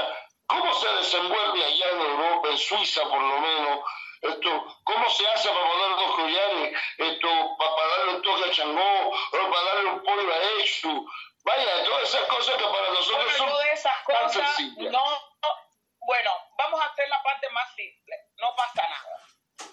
[0.47, 3.81] ¿cómo se desenvuelve allá en Europa, en Suiza por lo menos?
[4.23, 6.79] Esto, ¿Cómo se hace para poner dos collares?
[6.99, 11.07] Esto, para, darle un toque a Changó, o para darle un polvo a Exu.
[11.45, 14.92] Vaya, todas esas cosas que para nosotros Bueno, son de esas tan cosas, sencillas.
[14.92, 15.03] no,
[16.07, 19.19] bueno, vamos a hacer la parte más simple, no pasa nada.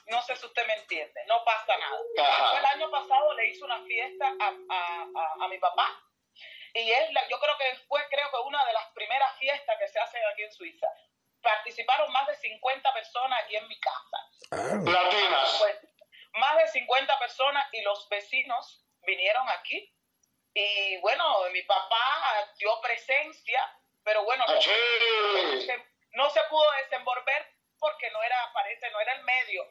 [0.08, 1.98] No sé si usted me entiende, no pasa nada.
[2.18, 5.88] Yo el año pasado le hice una fiesta a, a, a, a mi papá
[6.74, 9.88] y es la, yo creo que fue creo que una de las primeras fiestas que
[9.88, 10.88] se hacen aquí en Suiza.
[11.42, 14.18] Participaron más de 50 personas aquí en mi casa.
[14.52, 15.56] Ah, Latinas.
[15.60, 15.78] Pues,
[16.34, 19.96] más de 50 personas y los vecinos vinieron aquí.
[20.54, 23.62] Y bueno, mi papá dio presencia,
[24.04, 29.24] pero bueno, no, se- no se pudo desenvolver porque no era, parece, no era el
[29.24, 29.64] medio.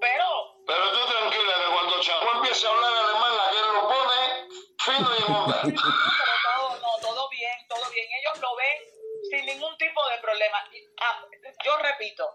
[0.00, 0.26] Pero,
[0.66, 4.48] Pero tú tranquila, que cuando Changó empiece a hablar alemán, la él lo pone
[4.82, 5.60] fino y inmunda.
[5.62, 5.76] pero
[6.58, 8.08] todo, no, todo bien, todo bien.
[8.20, 8.78] Ellos lo ven
[9.30, 10.58] sin ningún tipo de problema.
[10.72, 11.24] Y, ah,
[11.64, 12.28] yo repito,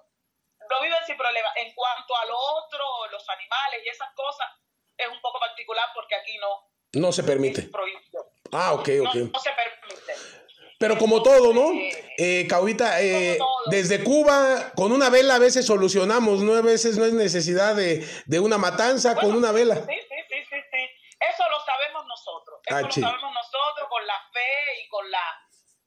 [0.70, 1.50] lo viven sin problema.
[1.58, 4.48] En cuanto a lo otro, los animales y esas cosas,
[4.96, 7.70] es un poco particular porque aquí no no se permite.
[8.54, 9.16] Ah, ok, No, ok.
[9.34, 10.16] no se permite.
[10.80, 11.72] Pero como todo, ¿no?
[12.20, 13.38] Eh, Caudita, eh,
[13.72, 16.54] desde Cuba, con una vela a veces solucionamos, ¿no?
[16.56, 19.76] A veces no es necesidad de, de una matanza con Bueno, una vela.
[19.76, 20.84] Sí, sí, sí, sí, sí.
[21.20, 22.60] Eso lo sabemos nosotros.
[22.66, 23.02] Eso Ah, lo sí.
[23.02, 25.24] sabemos nosotros con la fe y con la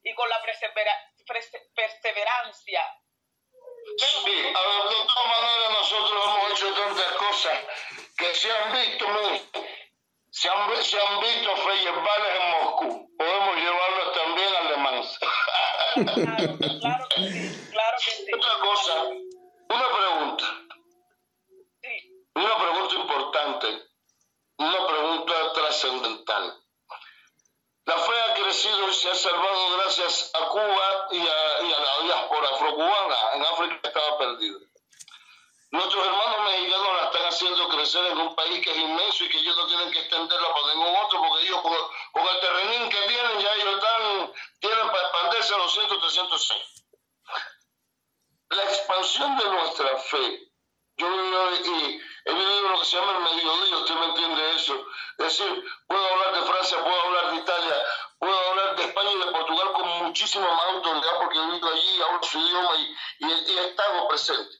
[0.03, 2.81] y con la persevera- perse- perseverancia.
[3.97, 7.57] Sí, a ver, de todas maneras nosotros hemos hecho tantas cosas
[8.17, 9.41] que se han visto, mire,
[10.31, 13.15] se han, se han visto festivales en Moscú.
[13.17, 14.20] Podemos llevarlos también
[15.01, 16.79] a Le Mans.
[16.79, 18.25] Claro, claro que sí, claro que sí.
[18.33, 18.93] Otra cosa,
[19.69, 20.45] una pregunta,
[21.83, 22.25] Sí.
[22.35, 23.67] una pregunta importante,
[24.57, 26.57] una pregunta trascendental.
[27.85, 31.79] La fe ha crecido y se ha salvado gracias a Cuba y a, y a
[31.79, 33.15] la diáspora afrocubana.
[33.33, 34.59] En África estaba perdida.
[35.71, 39.37] Nuestros hermanos mexicanos la están haciendo crecer en un país que es inmenso y que
[39.39, 41.73] ellos no tienen que extenderla para ningún otro, porque ellos con,
[42.11, 44.91] con el terrenín que tienen, ya ellos están, tienen
[45.49, 46.83] a 200, 300 años.
[48.49, 50.51] La expansión de nuestra fe.
[50.97, 54.85] Yo he vivido lo que se llama el mediodía, usted me entiende eso.
[55.17, 57.75] Es decir, puedo hablar de Francia, puedo hablar de Italia,
[58.19, 62.01] puedo hablar de España y de Portugal con muchísima más autoridad porque he vivido allí,
[62.03, 64.55] hablo su idioma y, y- y he estado presente.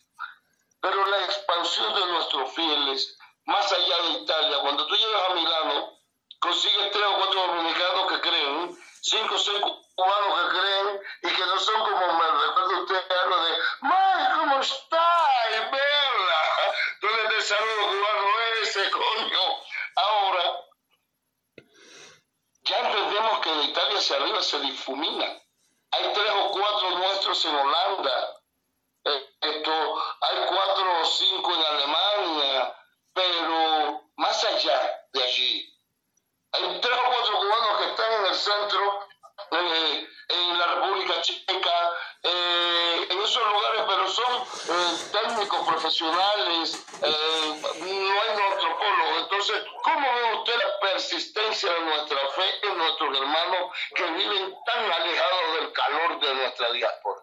[0.80, 6.00] Pero la expansión de nuestros fieles, más allá de Italia, cuando tú llegas a Milano,
[6.40, 9.62] consigues tres o cuatro dominicanos que creen, cinco o seis
[10.04, 14.62] cubanos que creen y que no son como me recuerda usted algo de ¡May, ¿cómo
[14.62, 15.08] está?
[15.50, 16.42] Y verla.
[17.02, 19.40] ¿Dónde el saludo cubano ese, coño?
[19.96, 20.62] Ahora,
[22.64, 25.26] ya entendemos que de Italia hacia arriba se difumina.
[25.92, 28.42] Hay tres o cuatro nuestros en Holanda,
[29.04, 32.76] esto, hay cuatro o cinco en Alemania,
[33.14, 35.80] pero más allá de allí,
[36.54, 39.08] hay tres o cuatro cubanos que están en el centro,
[39.52, 39.91] eh,
[41.22, 41.92] Checa,
[42.24, 49.18] eh, en esos lugares, pero son eh, técnicos profesionales, eh, no hay antropólogos.
[49.24, 54.92] Entonces, ¿cómo ve usted la persistencia de nuestra fe en nuestros hermanos que viven tan
[54.92, 57.22] alejados del calor de nuestra diáspora?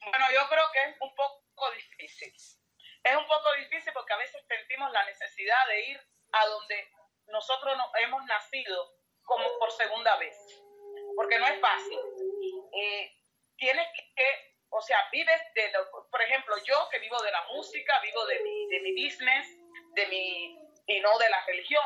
[0.00, 2.32] Bueno, yo creo que es un poco difícil.
[3.04, 6.00] Es un poco difícil porque a veces sentimos la necesidad de ir
[6.32, 6.88] a donde
[7.26, 8.92] nosotros no- hemos nacido
[9.24, 10.34] como por segunda vez.
[11.16, 11.98] Porque no es fácil.
[12.72, 13.12] Eh,
[13.56, 17.98] tienes que, o sea, vives de, lo- por ejemplo, yo que vivo de la música,
[18.00, 19.46] vivo de mi, de mi business,
[19.94, 21.84] de mi, y no de la religión.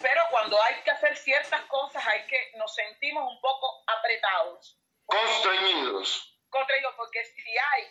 [0.00, 6.38] Pero cuando hay que hacer ciertas cosas, hay que, nos sentimos un poco apretados Constreñidos.
[6.50, 7.84] contra ellos, porque si hay,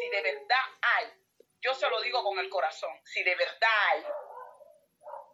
[0.00, 1.06] si de verdad hay,
[1.60, 4.04] yo se lo digo con el corazón, si de verdad hay,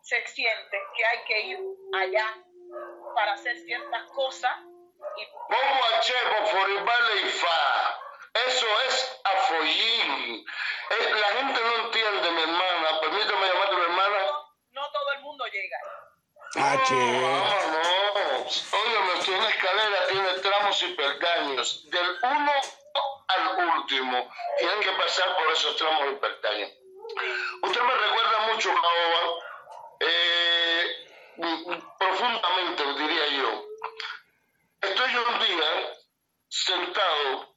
[0.03, 1.59] se siente que hay que ir
[1.95, 2.35] allá
[3.15, 4.51] para hacer ciertas cosas
[5.21, 8.01] y Pongo a Chepo, Foribale y Fa.
[8.47, 10.47] Eso es afollín.
[10.91, 13.01] Eh, la gente no entiende, mi hermana.
[13.01, 14.19] Permítame llamarte mi hermana.
[14.71, 15.79] no, no todo el mundo llega.
[16.57, 16.95] Ah, che.
[16.95, 18.73] Vámonos.
[18.73, 19.99] Óyeme, en una escalera
[20.41, 22.53] tramos y peldaños, del uno
[23.29, 26.71] al último, tienen que pasar por esos tramos y peldaños.
[27.63, 29.45] Usted me recuerda mucho, Caoba,
[30.01, 31.07] eh,
[31.99, 33.65] profundamente, diría yo.
[34.81, 35.97] Estoy un día
[36.49, 37.55] sentado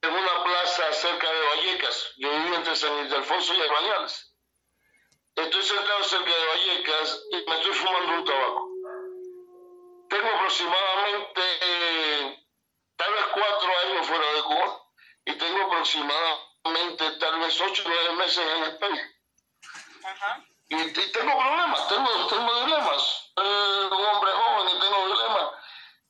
[0.00, 2.12] en una plaza cerca de Vallecas.
[2.16, 4.34] Yo vivo entre San Ildefonso y Bañales.
[5.36, 8.68] Estoy sentado cerca de Vallecas y me estoy fumando un tabaco.
[10.08, 11.42] Tengo aproximadamente
[12.96, 14.82] tal vez cuatro años fuera de Cuba
[15.26, 19.10] y tengo aproximadamente tal vez ocho o nueve meses en España.
[20.68, 23.32] Y, tengo problemas, tengo, tengo dilemas.
[23.34, 25.62] Soy un hombre joven y tengo dilemas.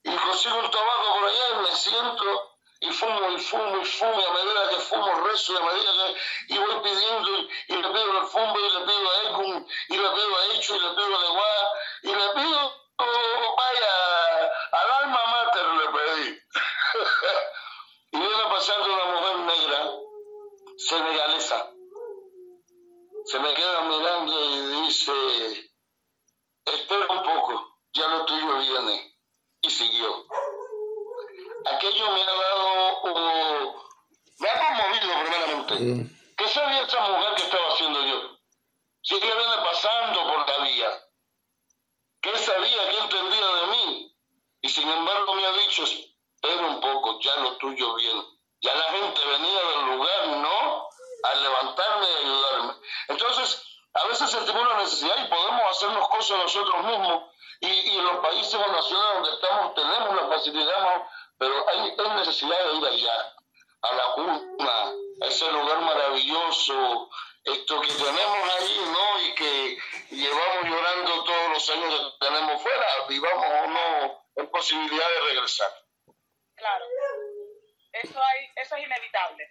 [0.05, 2.25] Y consigo un tabaco por allá y me siento
[2.81, 5.93] y fumo y fumo y fumo y a medida que fumo rezo y a medida
[5.93, 7.31] que y voy pidiendo
[7.69, 10.75] y, le pido al fumo y le pido a Ecum y le pido a Hecho
[10.75, 11.73] y le pido a Leguá
[12.03, 16.39] y le pido oh, vaya al alma mater le pedí.
[18.15, 19.91] Y viene pasando una mujer negra
[20.77, 21.73] senegalesa.
[23.25, 25.71] Se me queda mirando y dice
[26.67, 29.12] espera un poco ya lo tuyo viene
[29.63, 30.27] y siguió
[31.65, 33.75] aquello me ha dado,
[34.39, 35.75] me ha conmovido primeramente.
[35.75, 36.35] Mm.
[36.37, 38.39] ¿Qué sabía esta mujer que estaba haciendo yo?
[39.03, 40.91] Si ella viene pasando por la vía,
[42.21, 44.17] ¿qué sabía, qué entendía de mí?
[44.63, 48.23] Y sin embargo me ha dicho, espera un poco, ya lo tuyo viene.
[48.61, 50.89] Ya la gente venía del lugar, ¿no?
[51.25, 52.75] A levantarme y ayudarme.
[53.09, 57.25] Entonces, a veces sentimos la necesidad y podemos hacernos cosas nosotros mismos.
[57.61, 61.07] Y, y en los países o naciones donde estamos tenemos la facilidad
[61.39, 63.35] pero hay, necesidad de ir allá,
[63.83, 67.11] a la cuna, a ese lugar maravilloso,
[67.45, 69.23] esto que tenemos allí, ¿no?
[69.27, 69.79] Y que
[70.11, 75.73] llevamos llorando todos los años que tenemos fuera, vivamos o no en posibilidad de regresar.
[76.55, 76.85] Claro.
[77.93, 79.51] Eso, hay, eso es inevitable.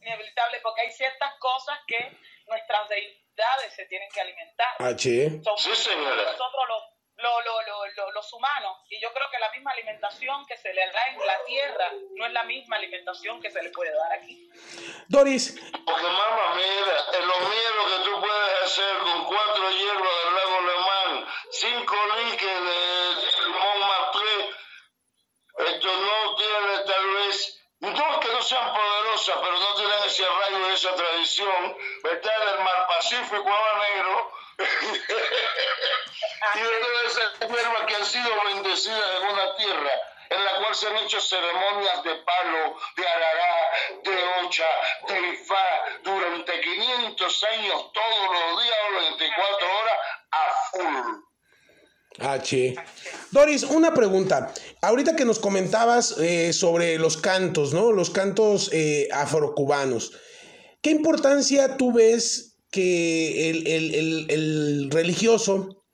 [0.00, 4.74] Inevitable porque hay ciertas cosas que nuestras deidades se tienen que alimentar.
[4.78, 5.42] Ah, sí.
[5.56, 6.22] sí, señora.
[6.22, 6.82] Nosotros los
[7.16, 8.78] lo, lo, lo, los humanos.
[8.88, 12.26] Y yo creo que la misma alimentación que se le da en la tierra no
[12.26, 14.48] es la misma alimentación que se le puede dar aquí.
[15.08, 15.54] Doris.
[15.86, 20.60] Porque mamá, mira, en lo mío que tú puedes hacer con cuatro hierbas del lago
[20.60, 24.50] Lemán, cinco líquenes del Montmartre,
[25.56, 30.68] esto no tiene tal vez no que no sean poderosas, pero no tienen ese arraigo
[30.68, 31.76] de esa tradición,
[32.96, 34.30] Pacífico a negro,
[36.54, 39.90] y de esas hierbas que han sido bendecidas en una tierra
[40.30, 43.70] en la cual se han hecho ceremonias de palo, de arará,
[44.04, 44.64] de ocha,
[45.08, 45.66] de ifá,
[46.02, 48.76] durante 500 años, todos los días,
[49.18, 49.98] 24 horas,
[50.30, 51.24] a full.
[52.20, 52.76] H.
[53.32, 54.52] Doris, una pregunta.
[54.82, 57.90] Ahorita que nos comentabas eh, sobre los cantos, ¿no?
[57.90, 60.12] Los cantos eh, afrocubanos.
[60.80, 65.84] ¿Qué importancia tú ves que el, religioso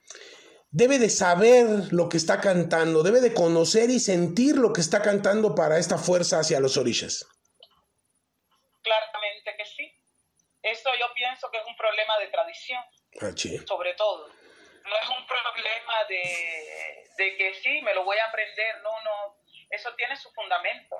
[0.71, 5.03] debe de saber lo que está cantando, debe de conocer y sentir lo que está
[5.03, 7.27] cantando para esta fuerza hacia los orillas.
[8.81, 9.93] Claramente que sí.
[10.63, 12.81] Eso yo pienso que es un problema de tradición,
[13.21, 13.31] ah,
[13.67, 14.27] sobre todo.
[14.27, 19.37] No es un problema de, de que sí, me lo voy a aprender, no, no.
[19.69, 20.95] Eso tiene su fundamento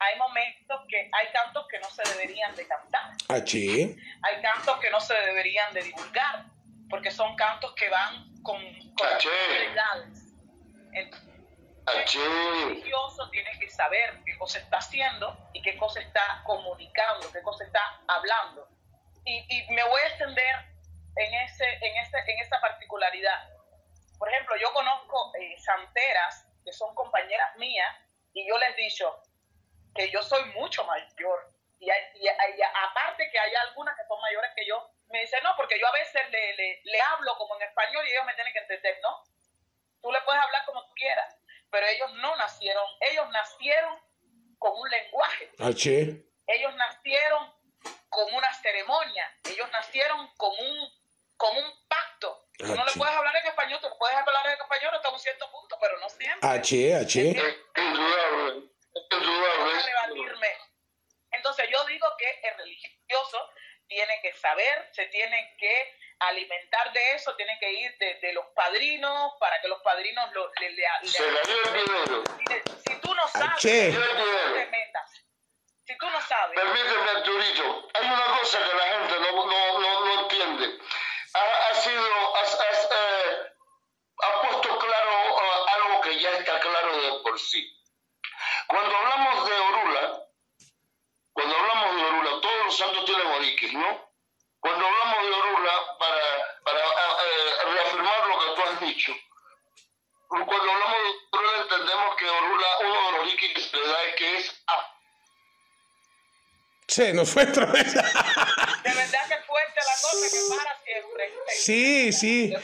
[0.00, 3.12] hay momentos que hay cantos que no se deberían de cantar.
[3.28, 3.34] Ah.
[3.34, 6.44] Hay cantos que no se deberían de divulgar,
[6.88, 8.62] porque son cantos que van con,
[8.94, 10.32] con realidades.
[10.92, 11.10] el
[12.66, 17.64] religioso tiene que saber qué cosa está haciendo y qué cosa está comunicando, qué cosa
[17.64, 18.68] está hablando.
[19.24, 20.54] Y, y me voy a extender
[21.16, 23.48] en, ese, en, ese, en esa particularidad.
[24.18, 27.96] Por ejemplo, yo conozco eh, santeras que son compañeras mías
[28.32, 29.22] y yo les he dicho,
[29.98, 31.50] que yo soy mucho mayor.
[31.80, 35.88] Y, aparte que hay algunas que son mayores que yo, me dicen, no, porque yo
[35.88, 39.24] a veces le, le, hablo como en español y ellos me tienen que entender, ¿no?
[40.00, 41.36] Tú le puedes hablar como tú quieras,
[41.70, 44.00] pero ellos no nacieron, ellos nacieron
[44.58, 45.50] con un lenguaje.
[45.58, 47.52] Ah, ellos nacieron
[48.08, 50.90] con una ceremonia, ellos nacieron con un,
[51.36, 52.46] con un pacto.
[52.56, 55.50] Tú no le puedes hablar en español, tú puedes hablar en español hasta un cierto
[55.50, 56.48] punto, pero no siempre.
[56.48, 57.34] H, H.
[61.30, 63.50] Entonces yo digo que el religioso
[63.86, 69.32] tiene que saber, se tiene que alimentar de eso, tiene que ir de, los padrinos
[69.38, 74.66] para que los padrinos lo, le, le, se le si, si, tú no sabes, te
[74.70, 75.24] metas.
[75.86, 76.60] Si tú no sabes.
[76.60, 80.78] Permíteme, Arturito, hay una cosa que la gente no, no, no, no entiende.
[81.34, 83.52] Ha, ha sido, ha, ha, eh,
[84.22, 87.78] ha puesto claro uh, algo que ya está claro de por sí
[88.68, 90.24] Cuando hablamos de Orula,
[91.32, 94.12] cuando hablamos de Orula, todos los santos tienen oriquis, ¿no?
[94.60, 99.12] Cuando hablamos de Orula, para, para eh, reafirmar lo que tú has dicho,
[100.28, 104.02] cuando hablamos de Orula entendemos que Orula, uno de los oriquis que se le da
[104.04, 104.94] es que es A.
[106.88, 107.94] Sí, nos fue otra vez.
[107.94, 111.34] De verdad que fuerte la cosa que para siempre.
[111.56, 112.54] Sí, sí.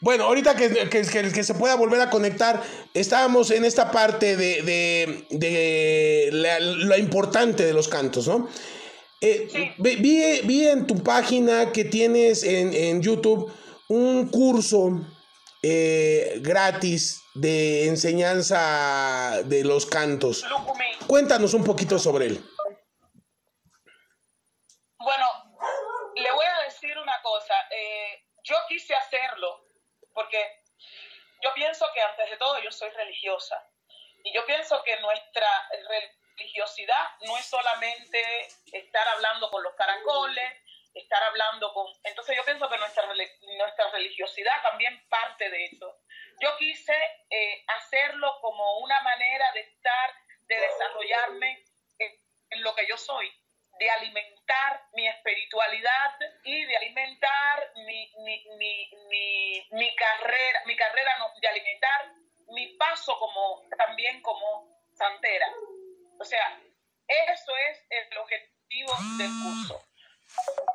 [0.00, 2.62] Bueno, ahorita que, que, que- que se pueda volver a conectar,
[2.94, 8.48] estábamos en esta parte de, de, de la, lo importante de los cantos, ¿no?
[9.20, 9.72] Eh, Sí.
[9.78, 9.96] vi,
[10.44, 13.52] vi- en tu página que tienes en, en YouTube
[13.88, 15.04] un curso
[15.64, 20.44] eh, gratis de enseñanza de los cantos.
[21.08, 22.44] Cuéntanos un poquito sobre él.
[25.00, 25.24] Bueno,
[26.14, 27.54] le voy a decir una cosa.
[27.74, 29.48] eh, yo quise hacerlo
[30.18, 30.64] porque
[31.40, 33.64] yo pienso que antes de todo yo soy religiosa.
[34.24, 35.48] Y yo pienso que nuestra
[36.36, 40.54] religiosidad no es solamente estar hablando con los caracoles,
[40.92, 41.86] estar hablando con...
[42.02, 46.00] Entonces yo pienso que nuestra, nuestra religiosidad también parte de eso.
[46.40, 46.96] Yo quise
[47.30, 50.14] eh, hacerlo como una manera de estar,
[50.48, 51.64] de desarrollarme
[52.50, 53.30] en lo que yo soy,
[53.78, 56.14] de alimentar mi espiritualidad
[56.44, 62.12] y de alimentar mi, mi, mi, mi, carrera, mi carrera no, de alimentar
[62.48, 65.46] mi paso como también como santera.
[66.18, 66.60] O sea,
[67.06, 69.84] eso es el objetivo del curso.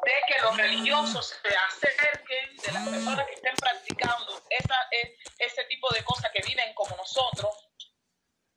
[0.03, 5.63] De que los religiosos se acerquen, de las personas que estén practicando esa, e- ese
[5.65, 7.69] tipo de cosas que viven como nosotros,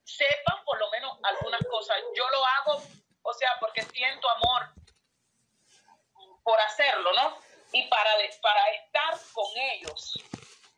[0.05, 1.99] sepan por lo menos algunas cosas.
[2.17, 2.83] Yo lo hago,
[3.27, 4.73] o sea, porque siento amor
[6.43, 7.39] por hacerlo, ¿no?
[7.73, 10.15] Y para, de- para estar con ellos.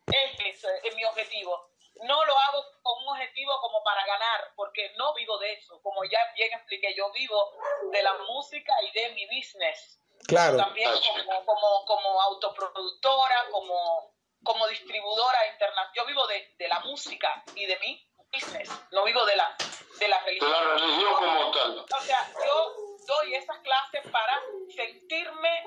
[0.06, 1.70] Ese es, eh, mi objetivo.
[2.04, 5.80] No lo hago con un objetivo como para ganar, porque no vivo de eso.
[5.82, 7.52] Como ya bien expliqué, yo vivo
[7.92, 10.00] de la música y de mi business.
[10.26, 10.56] Claro.
[10.56, 10.90] También
[11.26, 15.92] como, como, como autoproductora, como, como distribuidora internacional.
[15.94, 18.70] Yo vivo de, de la música y de mi business.
[18.92, 19.56] No vivo de la,
[19.98, 20.52] de la De religión.
[20.52, 21.78] la religión como tal.
[21.78, 22.74] O sea, yo
[23.06, 24.40] doy esas clases para
[24.74, 25.64] sentirme,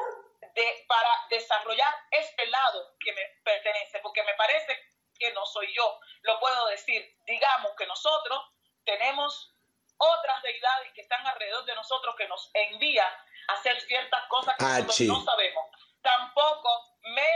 [0.55, 4.77] de, para desarrollar este lado que me pertenece, porque me parece
[5.17, 5.99] que no soy yo.
[6.23, 7.15] Lo puedo decir.
[7.25, 8.39] Digamos que nosotros
[8.85, 9.55] tenemos
[9.97, 13.13] otras deidades que están alrededor de nosotros que nos envían
[13.47, 15.07] a hacer ciertas cosas que Ah, nosotros sí.
[15.07, 15.65] no sabemos.
[16.01, 17.27] Tampoco me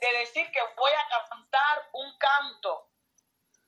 [0.00, 2.87] de decir que voy a cantar un canto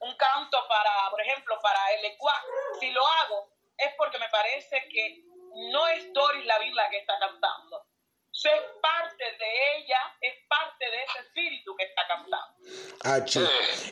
[0.00, 2.34] un canto para, por ejemplo, para el Ecuá,
[2.78, 5.24] si lo hago, es porque me parece que
[5.72, 7.86] no es Doris Lavín la que está cantando.
[8.32, 12.56] Eso es parte de ella, es parte de ese espíritu que está cantando.
[13.04, 13.18] Ah.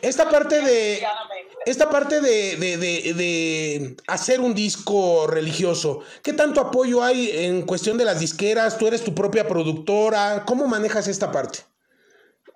[0.00, 1.06] Esta parte de...
[1.66, 7.66] Esta parte de, de, de, de hacer un disco religioso, ¿qué tanto apoyo hay en
[7.66, 8.78] cuestión de las disqueras?
[8.78, 10.44] ¿Tú eres tu propia productora?
[10.46, 11.58] ¿Cómo manejas esta parte?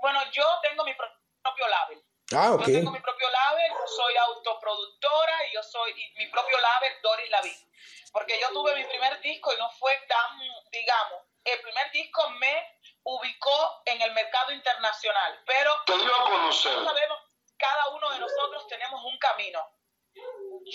[0.01, 2.02] Bueno, yo tengo mi pro- propio label.
[2.35, 6.59] Ah, Yo tengo mi propio label, yo soy autoproductora y yo soy y mi propio
[6.59, 7.73] label Doris Lavín.
[8.13, 10.39] Porque yo tuve mi primer disco y no fue tan,
[10.71, 16.73] digamos, el primer disco me ubicó en el mercado internacional, pero Te dio a conocer.
[16.85, 17.19] sabemos,
[17.59, 19.67] cada uno de nosotros tenemos un camino.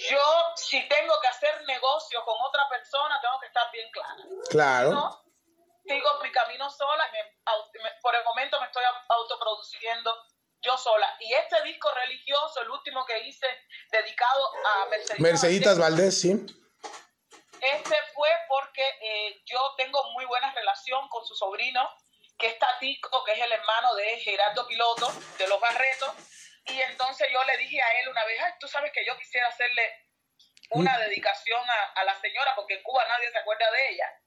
[0.09, 0.19] Yo,
[0.55, 4.15] si tengo que hacer negocio con otra persona, tengo que estar bien clara.
[4.49, 4.91] Claro.
[4.91, 5.23] No,
[5.85, 7.23] sigo mi camino sola, me-
[7.83, 10.13] me- por el momento me estoy au- autoproduciendo
[10.61, 11.15] yo sola.
[11.19, 13.47] Y este disco religioso, el último que hice,
[13.91, 16.31] dedicado a Merceditas, Merceditas Valdés, sí.
[17.61, 21.89] este fue porque eh, yo tengo muy buena relación con su sobrino,
[22.37, 26.13] que es Tatico, que es el hermano de Gerardo Piloto, de los Barretos.
[26.65, 29.47] Y entonces yo le dije a él una vez, "Ay, tú sabes que yo quisiera
[29.47, 30.05] hacerle
[30.71, 34.21] una dedicación a, a la señora, porque en Cuba nadie se acuerda de ella.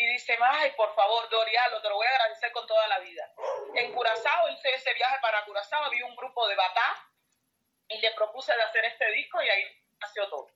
[0.00, 3.30] Y dice, ay, por favor, Dorialo, te lo voy a agradecer con toda la vida.
[3.74, 7.06] En Curazao hice ese viaje para Curazao, había un grupo de Batá,
[7.86, 9.62] y le propuse de hacer este disco, y ahí
[10.00, 10.48] nació todo.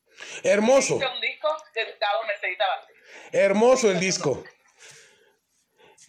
[0.45, 2.97] Hermoso, Hice un disco dedicado a Mercedita Valdés.
[3.33, 4.43] hermoso el disco.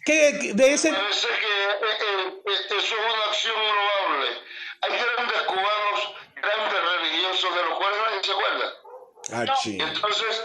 [0.06, 0.90] ¿Qué de ese?
[0.94, 4.28] Parece que eh, eh, eh, eso es una acción loable.
[4.80, 8.72] Hay grandes cubanos, grandes religiosos, de los cuales nadie se acuerda.
[9.32, 9.78] Ah, chi.
[9.78, 10.44] Entonces,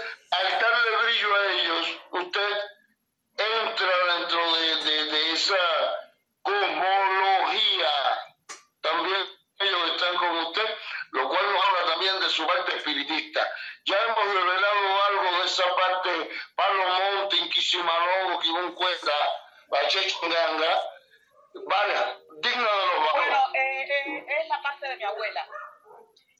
[23.14, 25.48] Bueno, eh, eh, es la parte de mi abuela.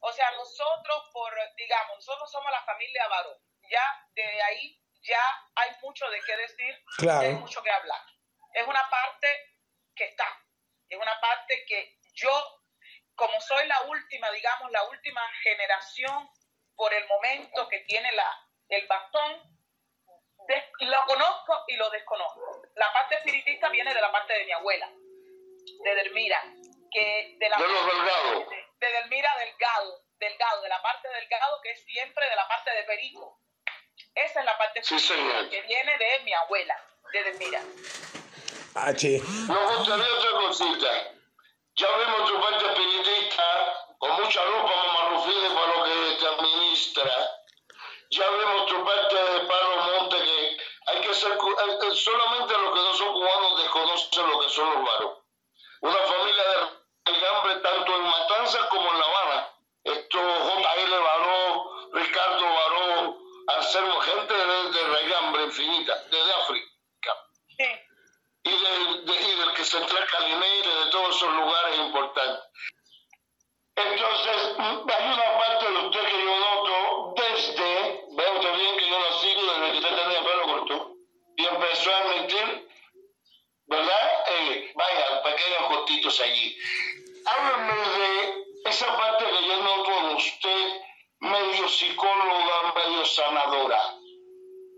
[0.02, 3.38] O sea, nosotros, por, digamos, nosotros somos la familia Baró.
[3.70, 5.22] Ya de ahí ya
[5.56, 7.22] hay mucho de qué decir, Claro.
[7.22, 8.02] hay mucho que hablar.
[8.54, 9.28] Es una parte
[9.96, 10.26] que está,
[10.90, 12.62] es una parte que yo,
[13.16, 16.30] como soy la última, digamos, la última generación
[16.76, 19.42] por el momento que tiene la, el bastón,
[20.82, 22.62] lo conozco y lo desconozco.
[22.76, 24.90] La parte espiritista viene de la parte de mi abuela,
[25.84, 26.42] de Delmira,
[26.92, 28.40] que de la De los Delgado.
[28.50, 32.72] de, de Delmira Delgado, Delgado, de la parte Delgado que es siempre de la parte
[32.72, 33.38] de Perico.
[34.16, 35.50] Esa es la parte Sí, espiritista señor.
[35.50, 36.76] que viene de mi abuela,
[37.14, 37.62] de Delmira.
[38.76, 39.22] H.
[39.48, 40.88] Nos gustaría otra cosita.
[41.76, 43.44] Ya vimos tu parte espiritista,
[43.98, 47.12] con mucha lupa, mamá Rufine, para lo que te administra.
[48.12, 50.21] Ya vemos tu parte de Palo Monte,
[51.26, 55.18] solamente los que no son cubanos desconocen lo que son los varos.
[55.82, 59.50] Una familia de regambre tanto en Matanzas como en La Habana.
[59.84, 60.98] Esto, J.L.
[61.00, 63.18] Baró, Ricardo Baró,
[63.58, 66.70] Anselmo, gente de, de regambre infinita, desde África
[67.58, 67.66] Sí.
[68.44, 72.44] y del, de- y del que se trae Calimeire, de todos esos lugares importantes.
[73.76, 78.90] Entonces, mm, hay una parte de usted que yo noto desde, vea usted bien que
[78.90, 80.92] yo lo sigo desde que usted tenía pelo corto,
[81.90, 82.70] emitir,
[83.66, 84.24] ¿verdad?
[84.28, 86.58] Eh, vaya, pequeños cortitos allí.
[87.26, 90.82] Háblame de esa parte que yo noto en usted,
[91.20, 94.02] medio psicóloga, medio sanadora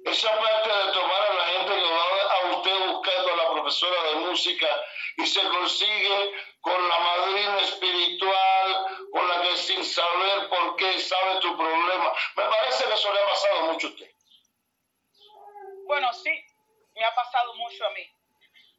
[0.05, 4.03] esa parte de tomar a la gente que va a usted buscando a la profesora
[4.03, 4.67] de música
[5.17, 11.39] y se consigue con la madrina espiritual, con la que sin saber por qué sabe
[11.39, 12.13] tu problema.
[12.35, 14.11] Me parece que eso le ha pasado mucho a usted.
[15.87, 16.45] Bueno, sí,
[16.95, 18.07] me ha pasado mucho a mí.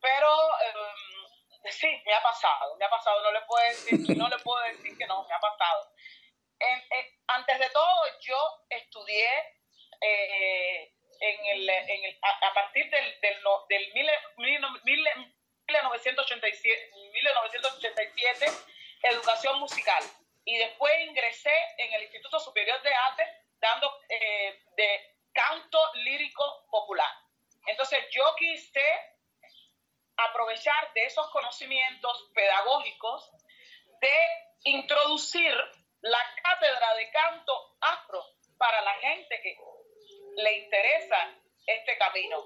[0.00, 3.22] Pero eh, sí, me ha pasado, me ha pasado.
[3.22, 5.90] No le puedo decir, no le puedo decir que no, me ha pasado.
[6.58, 8.36] En- en- antes de todo, yo
[8.70, 9.28] estudié
[10.00, 13.36] eh, en el, en el- a, a partir del, del,
[13.68, 15.34] del mil, mil, mil-
[15.66, 18.46] 1987, 1987
[19.02, 20.02] educación musical.
[20.44, 23.26] Y después ingresé en el Instituto Superior de Arte
[23.58, 27.10] dando eh, de canto lírico popular.
[27.66, 28.82] Entonces yo quise
[30.16, 33.30] aprovechar de esos conocimientos pedagógicos
[34.00, 34.10] de
[34.64, 35.54] introducir
[36.00, 38.24] la cátedra de canto afro
[38.58, 39.56] para la gente que
[40.36, 41.34] le interesa
[41.66, 42.44] este camino.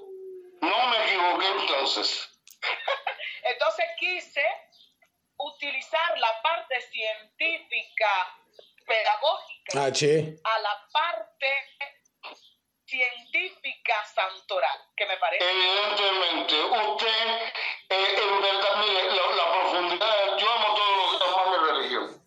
[0.60, 2.28] No me equivoqué entonces.
[3.42, 4.44] Entonces quise
[5.38, 8.38] utilizar la parte científica
[8.86, 10.40] pedagógica H.
[10.42, 11.54] a la parte
[12.88, 15.44] científica santoral, que me parece.
[15.44, 17.52] Evidentemente, usted,
[17.90, 22.24] eh, en verdad, mire, la, la profundidad, yo amo todo lo que amo mi religión.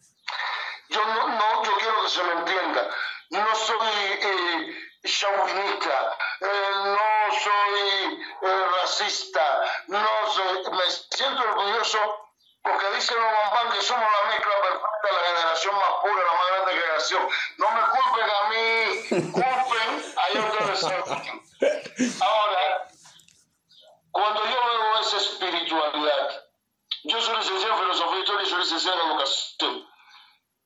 [0.90, 2.90] Yo no, no, yo quiero que se me entienda.
[3.32, 12.31] No soy eh, chauvinista, eh, no soy eh, racista, no soy, me siento orgulloso
[12.64, 16.48] porque dicen los mamás que somos la mezcla perfecta, la generación más pura, la más
[16.48, 17.30] grande generación.
[17.58, 20.84] No me culpen a mí, culpen a ellos.
[22.22, 22.88] Ahora,
[24.12, 26.46] cuando yo veo esa espiritualidad,
[27.04, 29.88] yo soy licenciado en filosofía y soy licenciado en educación.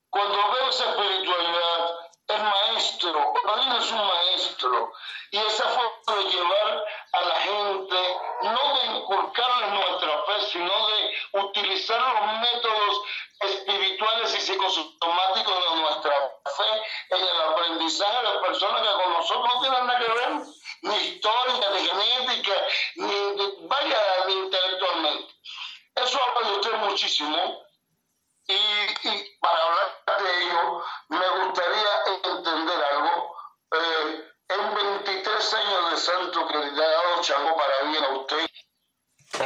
[0.10, 2.05] Cuando veo esa espiritualidad,
[2.50, 4.93] maestro, Padrino es un maestro,
[5.32, 11.39] y esa forma de llevar a la gente, no de inculcarles nuestra fe, sino de
[11.41, 13.02] utilizar los métodos
[13.41, 16.14] espirituales y psicosomáticos de nuestra
[16.56, 20.30] fe en el aprendizaje de personas que con nosotros no tienen nada que ver,
[20.84, 22.54] ni histórica, ni genética,
[22.96, 25.34] ni vaya, ni intelectualmente.
[25.96, 27.66] Eso habla usted muchísimo.
[28.48, 31.64] Y, y para hablar de ello, me gustaría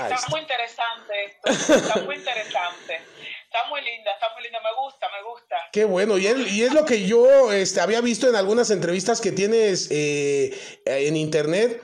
[0.08, 3.02] Está muy interesante esto, está muy interesante.
[3.46, 5.56] Está muy linda, está muy linda, me gusta, me gusta.
[5.72, 9.22] Qué bueno, y es, y es lo que yo este, había visto en algunas entrevistas
[9.22, 11.82] que tienes eh, en internet.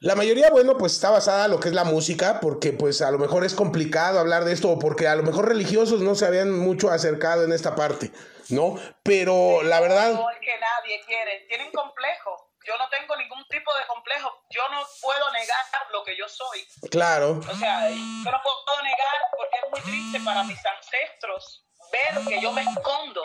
[0.00, 3.10] La mayoría, bueno, pues está basada en lo que es la música, porque pues a
[3.10, 6.26] lo mejor es complicado hablar de esto, o porque a lo mejor religiosos no se
[6.26, 8.10] habían mucho acercado en esta parte,
[8.50, 8.78] ¿no?
[9.02, 12.43] Pero la verdad, No es que nadie quiere, tienen complejo.
[12.66, 14.30] Yo no tengo ningún tipo de complejo.
[14.50, 16.66] Yo no puedo negar lo que yo soy.
[16.90, 22.24] claro, O sea, yo no puedo negar porque es muy triste para mis ancestros ver
[22.26, 23.22] que yo me escondo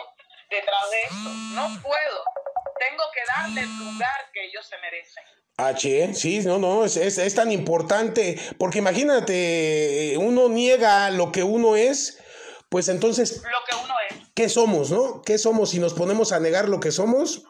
[0.50, 1.30] detrás de eso.
[1.54, 2.24] No puedo.
[2.78, 5.24] Tengo que darle el lugar que ellos se merecen.
[5.56, 11.42] H, sí, no, no, es, es, es tan importante, porque imagínate, uno niega lo que
[11.42, 12.18] uno es
[12.70, 14.30] pues entonces, lo que uno es.
[14.32, 15.22] ¿qué somos, no?
[15.22, 15.70] ¿Qué somos?
[15.70, 17.42] Si nos ponemos a negar lo que somos,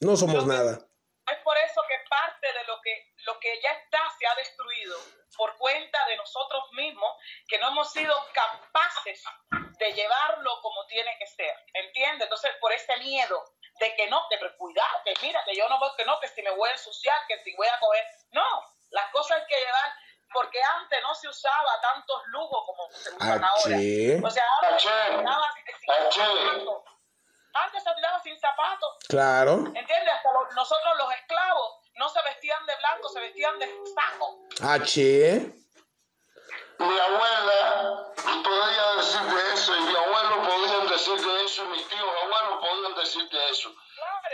[0.00, 0.87] no somos nada.
[1.30, 4.96] Es por eso que parte de lo que, lo que ya está se ha destruido
[5.36, 7.16] por cuenta de nosotros mismos,
[7.46, 11.54] que no hemos sido capaces de llevarlo como tiene que ser.
[11.74, 12.24] ¿Entiendes?
[12.24, 13.44] Entonces, por ese miedo
[13.78, 16.50] de que no, de cuidarte, mira, que yo no voy, que no, que si me
[16.50, 18.04] voy a ensuciar, que si voy a coger.
[18.32, 18.44] No,
[18.90, 19.92] las cosas hay que llevar
[20.32, 23.76] porque antes no se usaba tantos lujos como se usan ahora.
[24.22, 26.97] O sea, antes se zapatos.
[27.54, 28.96] Antes se andaba sin zapatos.
[29.08, 29.52] Claro.
[29.52, 30.14] ¿Entiendes?
[30.14, 34.38] Hasta nosotros los esclavos no se vestían de blanco, se vestían de saco.
[34.62, 35.54] H.
[36.78, 38.12] Mi abuela
[38.44, 42.60] podía decir de eso y mi abuelo podían decir de eso y mis tíos abuelos
[42.60, 43.74] podían decir de eso.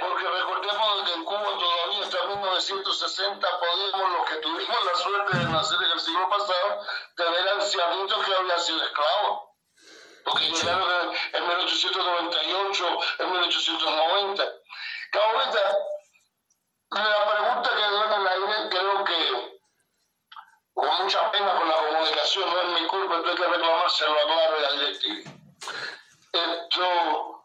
[0.01, 5.45] Porque recordemos que en Cuba todavía hasta 1960 podíamos, los que tuvimos la suerte de
[5.45, 6.87] nacer en el siglo pasado,
[7.17, 9.54] tener ancianitos que habían sido esclavos.
[10.25, 14.45] Porque llegaron en 1898, en 1890.
[15.13, 15.79] Que ahorita,
[16.91, 19.61] la pregunta que dio en el aire, creo que
[20.75, 24.61] con mucha pena con la comunicación, no es mi culpa, hay que reclamárselo a Claro
[24.61, 25.35] y a DirecTV.
[26.33, 27.45] Esto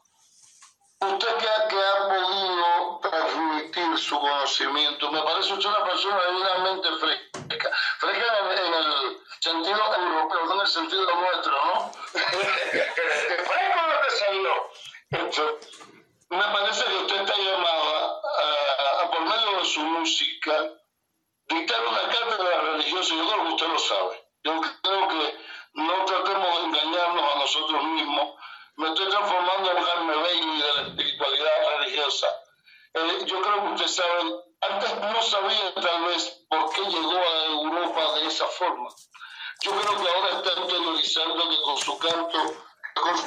[1.01, 7.69] usted que ha, podido transmitir su conocimiento, me parece usted una persona divinamente fresca,
[7.99, 11.91] fresca en el, sentido europeo, no en el sentido nuestro, ¿no?
[12.11, 14.71] fresco lo que salió.
[16.29, 18.21] me parece que usted está llamada
[19.03, 20.71] a, por medio de su música,
[21.47, 24.29] dictar una cátedra religiosa, yo creo que usted lo sabe.
[24.43, 25.37] Yo creo que
[25.73, 28.39] no tratemos de engañarnos a nosotros mismos
[28.79, 32.27] me estoy transformando en Jaime Bailey de la espiritualidad religiosa.
[32.93, 37.45] Eh, yo creo que ustedes saben, antes no sabía tal vez por qué llegó a
[37.47, 38.87] Europa de esa forma.
[39.61, 42.39] Yo creo que ahora está interiorizando que con su canto,
[42.93, 43.17] con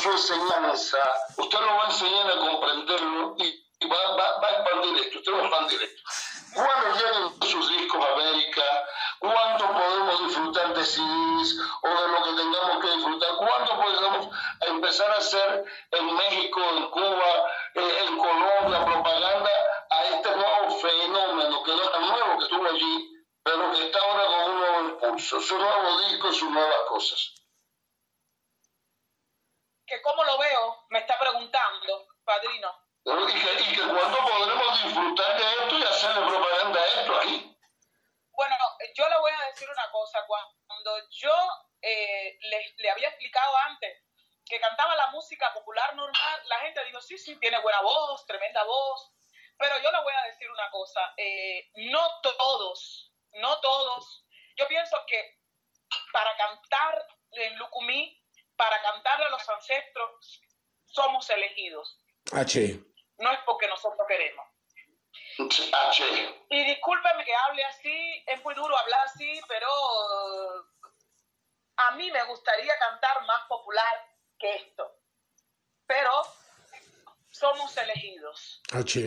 [0.00, 0.98] su enseñanza,
[1.36, 5.32] usted lo va a enseñar a comprenderlo y, va, va, va, a expandir esto, usted
[5.32, 6.02] a expandir esto.
[6.54, 8.62] Cuando lleguen sus discos a América,
[9.18, 14.28] cuánto podemos disfrutar de CDs o de lo que tengamos que disfrutar, cuánto podemos
[14.60, 19.50] empezar a hacer en México, en Cuba, eh, en Colombia, propaganda
[19.90, 23.12] a este nuevo fenómeno que no es tan nuevo que estuvo allí,
[23.42, 24.41] pero que está ahora con
[25.12, 27.34] impulso, su nuevo disco, sus nuevas cosas.
[29.86, 32.74] Que cómo lo veo, me está preguntando, padrino.
[33.04, 37.58] Y que, y que cuándo podremos disfrutar de esto y hacerle propaganda a esto ahí.
[38.30, 38.56] Bueno,
[38.94, 40.24] yo le voy a decir una cosa.
[40.26, 41.34] Cuando yo
[41.82, 42.38] eh,
[42.78, 44.04] le, había explicado antes
[44.46, 48.62] que cantaba la música popular normal, la gente dijo, sí, sí, tiene buena voz, tremenda
[48.64, 49.10] voz.
[49.58, 51.12] Pero yo le voy a decir una cosa.
[51.16, 54.21] Eh, no todos, no todos.
[54.56, 55.38] Yo pienso que
[56.12, 58.22] para cantar en Lucumí,
[58.56, 60.42] para cantarle a los ancestros,
[60.86, 61.98] somos elegidos.
[62.32, 62.80] H.
[63.18, 64.46] No es porque nosotros queremos.
[66.50, 69.68] Y discúlpeme que hable así, es muy duro hablar así, pero
[71.76, 74.98] a mí me gustaría cantar más popular que esto.
[75.86, 76.10] Pero
[77.30, 78.62] somos elegidos.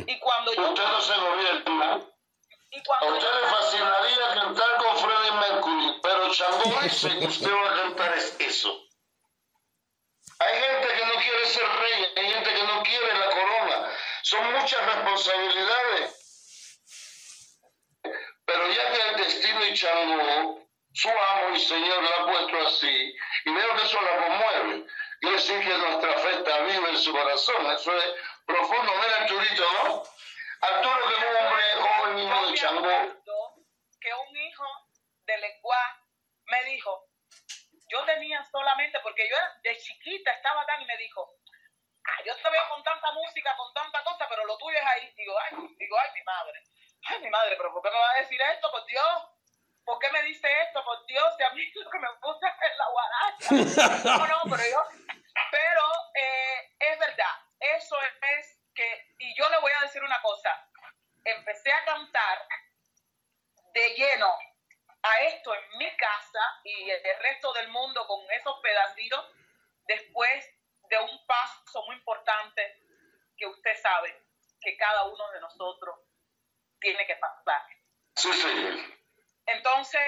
[0.08, 0.70] Y cuando yo...
[0.70, 2.15] Usted no se gobierna.
[2.76, 7.54] Y cuando a usted le fascinaría cantar con Freddie Mercury, pero Chambó dice que usted
[7.54, 8.82] va a cantar es eso.
[10.40, 13.98] Hay gente que no quiere ser rey, hay gente que no quiere la corona.
[14.24, 16.82] Son muchas responsabilidades.
[18.46, 23.16] Pero ya que el destino y Changó, su amo y señor la ha puesto así,
[23.46, 24.86] y veo que eso la conmueve,
[25.22, 28.06] quiere decir que nuestra fe está viva en su corazón, eso es
[28.46, 28.92] profundo.
[29.02, 30.15] Mira Arturito, ¿no?
[30.62, 33.24] Arturo que es un hombre joven hijo de Changó.
[34.00, 34.66] Que un hijo
[35.26, 36.02] de Lenguá
[36.46, 37.10] me dijo,
[37.90, 41.28] yo tenía solamente, porque yo de chiquita estaba tan y me dijo,
[42.06, 45.12] ah, yo te veo con tanta música, con tanta cosa, pero lo tuyo es ahí.
[45.16, 46.64] Digo, ay, digo, ay, mi madre
[47.08, 48.72] ay, mi madre, pero ¿por qué me va a decir esto?
[48.72, 49.24] Por Dios,
[49.84, 50.84] ¿por qué me dice esto?
[50.84, 54.06] Por Dios, si a mí lo que me gusta es la guaracha.
[54.18, 54.84] No, no, pero yo,
[55.52, 55.84] pero
[56.16, 60.68] eh, es verdad, eso es que, y yo le voy a decir una cosa,
[61.24, 62.48] empecé a cantar
[63.76, 64.34] de lleno
[65.04, 69.36] a esto en mi casa y el resto del mundo con esos pedacitos
[69.86, 70.50] después
[70.90, 72.82] de un paso muy importante
[73.38, 74.24] que usted sabe
[74.62, 76.00] que cada uno de nosotros
[76.80, 77.68] tiene que pasar.
[78.16, 78.98] Sí, sí.
[79.46, 80.02] Entonces,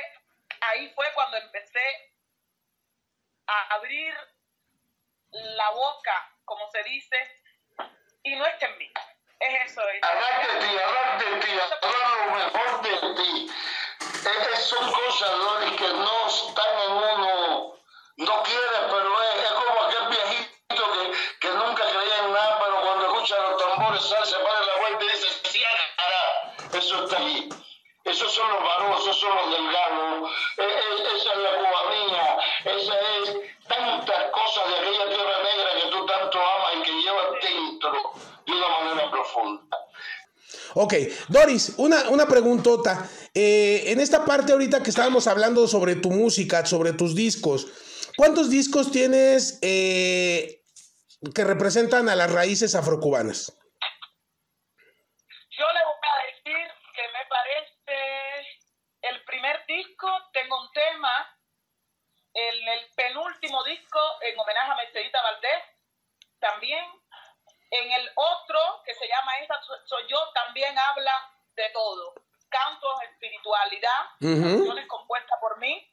[0.61, 2.13] ahí fue cuando empecé
[3.47, 4.15] a abrir
[5.31, 7.43] la boca, como se dice,
[8.23, 8.93] y no está en mí.
[9.39, 9.81] Es eso.
[9.81, 13.51] Hablar de ti, hablar de ti, hablar lo mejor de ti.
[14.53, 15.29] Es, son cosas,
[15.77, 17.73] que no están en uno,
[18.17, 22.81] no quiere, pero es, es como aquel viejito que, que, nunca creía en nada, pero
[22.81, 25.63] cuando escucha los tambores sale, se para la vuelta y dice, sí,
[26.73, 27.49] eso está ahí.
[28.05, 32.99] Esos son los varones, esos son los delgados, e-, e-, esa es la cubanía, esa
[32.99, 35.46] es tantas cosas de aquella tierra
[40.73, 40.93] Ok,
[41.29, 43.09] Doris, una, una preguntota.
[43.33, 47.67] Eh, en esta parte ahorita que estábamos hablando sobre tu música, sobre tus discos,
[48.17, 50.63] ¿cuántos discos tienes eh,
[51.33, 53.57] que representan a las raíces afrocubanas?
[55.49, 58.47] Yo le voy a decir que me parece
[59.01, 61.37] el primer disco, tengo un tema,
[62.37, 65.63] en el penúltimo disco en homenaje a Mercedita Valdés,
[66.39, 66.85] también.
[67.69, 71.13] En el otro, que se llama Esta soy yo, también habla
[71.55, 72.13] de todo.
[72.49, 75.85] Cantos, espiritualidad, canciones compuestas por mí,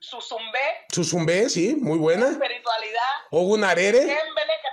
[0.00, 0.86] Susumbe.
[0.90, 2.30] Susumbe, sí, muy buena.
[2.30, 3.26] Espiritualidad.
[3.30, 4.00] Ogunarere.
[4.00, 4.18] Que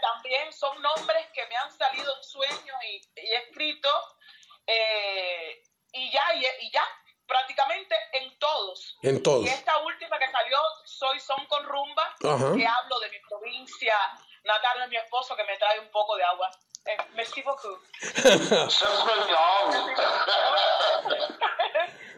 [0.01, 3.89] también son nombres que me han salido en sueños y, y escrito.
[4.65, 6.83] Eh, y ya, y, ya,
[7.25, 8.97] prácticamente en todos.
[9.01, 9.45] En todos.
[9.45, 12.27] Y esta última que salió, Soy Son con Rumba, que
[12.65, 13.95] hablo de mi provincia
[14.47, 16.49] natal de mi esposo, que me trae un poco de agua.
[16.85, 17.79] Eh, merci beaucoup.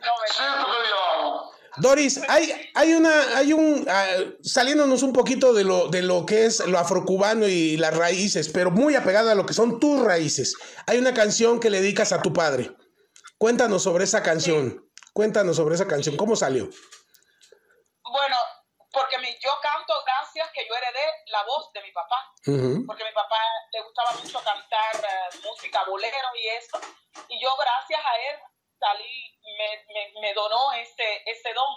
[0.01, 6.25] no, Doris, hay, hay una, hay un, uh, saliéndonos un poquito de lo, de lo
[6.25, 10.03] que es lo afrocubano y las raíces, pero muy apegada a lo que son tus
[10.03, 10.55] raíces.
[10.87, 12.71] Hay una canción que le dedicas a tu padre.
[13.37, 14.89] Cuéntanos sobre esa canción.
[15.13, 16.17] Cuéntanos sobre esa canción.
[16.17, 16.65] ¿Cómo salió?
[18.03, 18.35] Bueno,
[18.91, 22.33] porque mi, yo canto gracias que yo heredé la voz de mi papá.
[22.43, 23.39] Porque mi papá
[23.71, 26.79] le gustaba mucho cantar uh, música bolero y eso.
[27.27, 28.39] Y yo gracias a él
[28.79, 31.75] salí, me, me, donó ese, ese don.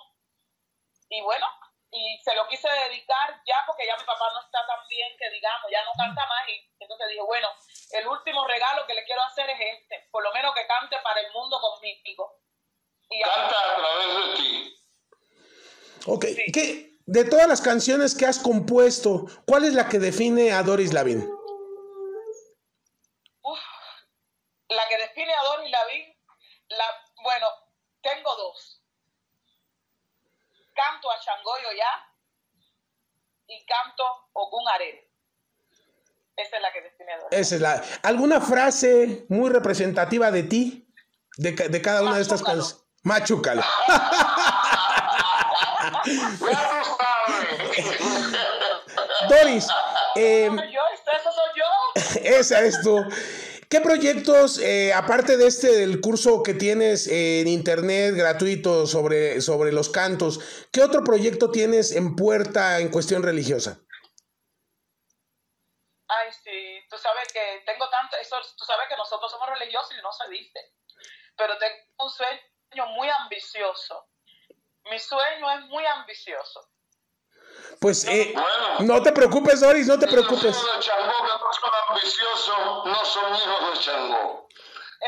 [1.08, 1.46] Y bueno,
[1.90, 5.28] y se lo quise dedicar ya porque ya mi papá no está tan bien que
[5.30, 7.48] digamos, ya no canta más y entonces dije, bueno,
[7.90, 11.20] el último regalo que le quiero hacer es este, por lo menos que cante para
[11.20, 12.40] el mundo conmigo.
[13.10, 14.74] Y Canta a través de ti.
[16.06, 20.62] Ok, ¿Qué, de todas las canciones que has compuesto, ¿cuál es la que define a
[20.62, 21.28] Doris Lavín?
[24.70, 26.16] la que define a Doris Lavín
[26.70, 26.84] la,
[27.22, 27.46] bueno,
[28.00, 28.82] tengo dos.
[30.74, 32.08] Canto a Changoyo ya
[33.46, 35.12] y canto Ogun Arere.
[36.34, 37.84] Esa es la que define a Esa es la.
[38.04, 40.88] ¿Alguna frase muy representativa de ti?
[41.36, 42.82] De, de cada una de estas canciones.
[43.02, 43.62] Machúcalo.
[49.28, 49.66] Doris.
[50.16, 50.80] Eh, yo,
[51.12, 51.64] esa soy yo.
[52.38, 53.04] Esa es tú.
[53.72, 59.72] ¿Qué proyectos, eh, aparte de este del curso que tienes en internet gratuito sobre, sobre
[59.72, 63.80] los cantos, qué otro proyecto tienes en puerta en cuestión religiosa?
[66.06, 70.02] Ay, sí, tú sabes que tengo tanto, eso, tú sabes que nosotros somos religiosos y
[70.02, 70.60] no se dice,
[71.34, 74.06] pero tengo un sueño muy ambicioso.
[74.90, 76.71] Mi sueño es muy ambicioso.
[77.80, 78.34] Pues eh,
[78.80, 80.44] no te preocupes, Doris, no te preocupes.
[80.44, 84.48] Los hijos de Changó que no son ambiciosos, no son hijos de Changó.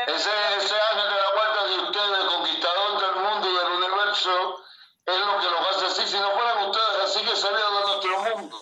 [0.07, 4.63] Ese, ese ángel de la vuelta de ustedes, conquistador del mundo y del universo,
[5.05, 6.11] es lo que los hace así.
[6.11, 8.61] Si no fueran ustedes así, que sería de nuestro mundo.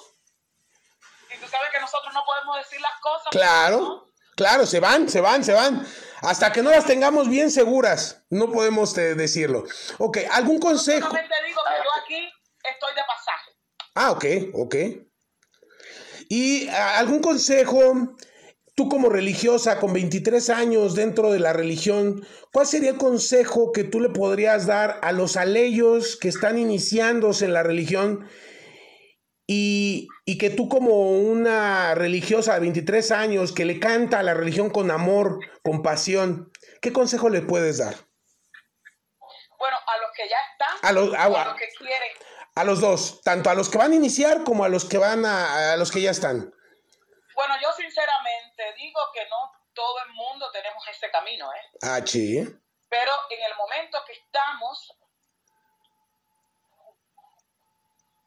[1.34, 3.28] Y tú sabes que nosotros no podemos decir las cosas.
[3.32, 5.88] Claro, claro, se van, se van, se van.
[6.22, 9.64] Hasta que no las tengamos bien seguras, no podemos eh, decirlo.
[9.98, 11.00] Ok, ¿algún consejo?
[11.00, 12.34] Yo solamente digo que yo aquí
[12.64, 13.23] estoy de pasaje.
[13.96, 14.76] Ah, ok, ok.
[16.30, 18.16] ¿Y algún consejo,
[18.76, 23.84] tú como religiosa, con 23 años dentro de la religión, cuál sería el consejo que
[23.84, 28.28] tú le podrías dar a los aleyos que están iniciándose en la religión
[29.46, 34.34] y, y, que tú como una religiosa de 23 años que le canta a la
[34.34, 36.50] religión con amor, con pasión,
[36.82, 37.94] ¿qué consejo le puedes dar?
[39.60, 42.10] Bueno, a los que ya están, a los, a los que quieren
[42.56, 45.26] a los dos, tanto a los que van a iniciar como a los que van
[45.26, 46.54] a, a los que ya están.
[47.36, 51.78] Bueno, yo sinceramente digo que no todo el mundo tenemos ese camino, ¿eh?
[51.82, 52.44] Ah, sí.
[52.90, 54.96] Pero en el momento que estamos,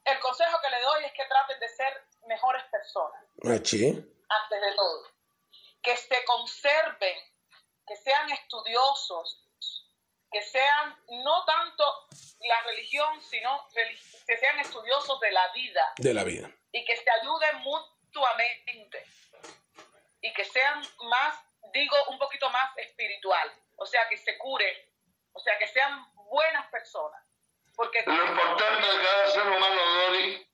[0.05, 3.23] el consejo que le doy es que traten de ser mejores personas.
[3.45, 3.89] Ah, sí.
[4.29, 5.05] Antes de todo.
[5.83, 7.17] Que se conserven,
[7.87, 9.46] que sean estudiosos,
[10.31, 11.85] que sean no tanto
[12.41, 13.67] la religión, sino
[14.27, 15.93] que sean estudiosos de la vida.
[15.97, 16.51] De la vida.
[16.73, 19.05] Y que se ayuden mutuamente.
[20.21, 21.39] Y que sean más,
[21.73, 23.53] digo, un poquito más espiritual.
[23.77, 24.77] O sea, que se curen.
[25.33, 27.23] O sea, que sean buenas personas.
[27.75, 30.49] Porque lo importante de cada ser humano, Dori,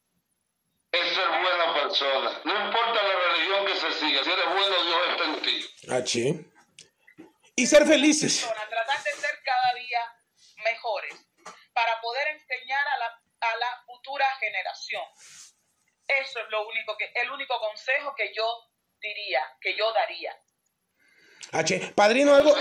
[0.93, 2.41] es ser buena persona.
[2.45, 4.25] No importa la religión que se siga.
[4.25, 5.71] Si eres bueno, Dios está en ti.
[5.89, 6.53] Ah, sí.
[7.55, 8.49] Y ser felices.
[8.69, 9.32] Tratar de ser
[10.63, 11.15] mejores
[11.73, 15.03] para poder enseñar a la, a la futura generación.
[16.07, 18.45] Eso es lo único que, el único consejo que yo
[19.01, 20.37] diría, que yo daría.
[21.53, 22.55] H, padrino, algo.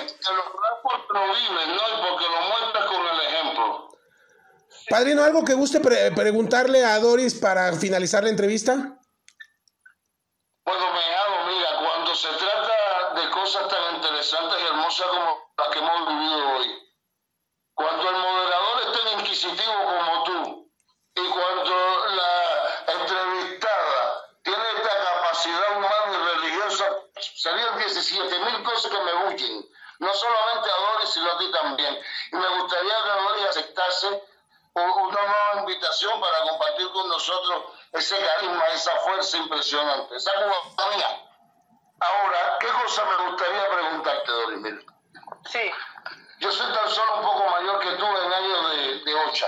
[4.90, 8.74] Padrino, algo que guste pre preguntarle a Doris para finalizar la entrevista.
[10.66, 15.80] Bueno, Mejado, mira, cuando se trata de cosas tan interesantes y hermosas como las que
[15.80, 16.51] hemos vivido
[17.74, 20.72] cuando el moderador es tan inquisitivo como tú
[21.16, 26.86] y cuando la entrevistada tiene esta capacidad humana y religiosa,
[27.36, 29.70] serían 17 mil cosas que me huyen,
[30.00, 32.00] no solamente a Doris, sino a ti también.
[32.32, 34.24] Y me gustaría que Doris aceptase
[34.74, 41.28] una nueva invitación para compartir con nosotros ese carisma, esa fuerza impresionante, esa cubanía.
[42.00, 44.86] Ahora, ¿qué cosa me gustaría preguntarte, Doris?
[45.50, 45.72] Sí,
[46.42, 49.48] yo soy tan solo un poco mayor que tú en años de, de ocha.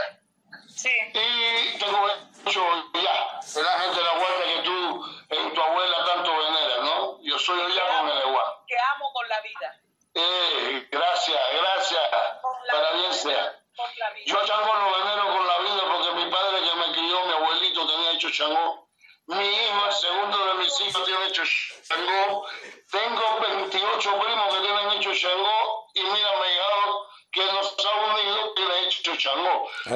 [0.68, 2.08] sí, Y tengo
[2.46, 2.64] hecho
[2.94, 7.20] ya, de la gente de la guardia que tú, en tu abuela tanto veneras, ¿no?
[7.24, 8.46] Yo soy ya con el igual.
[8.68, 9.80] que amo con la vida.
[10.16, 12.02] Eh, gracias, gracias,
[12.72, 13.60] para bien sea.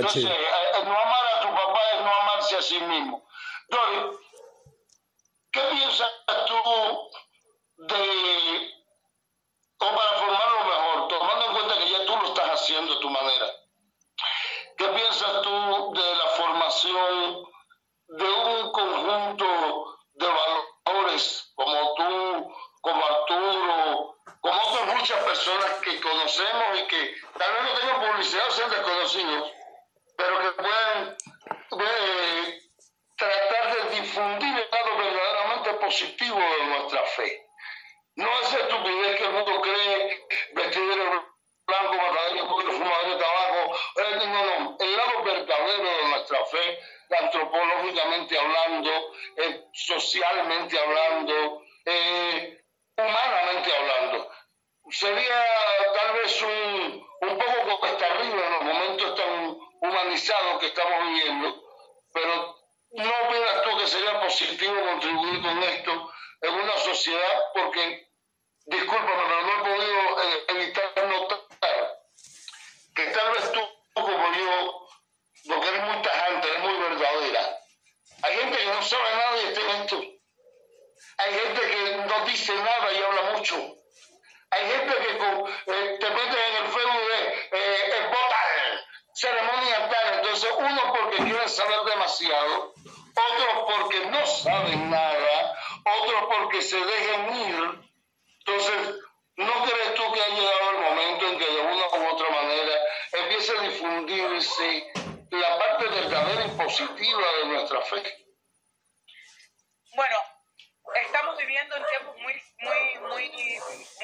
[0.01, 0.56] Changó.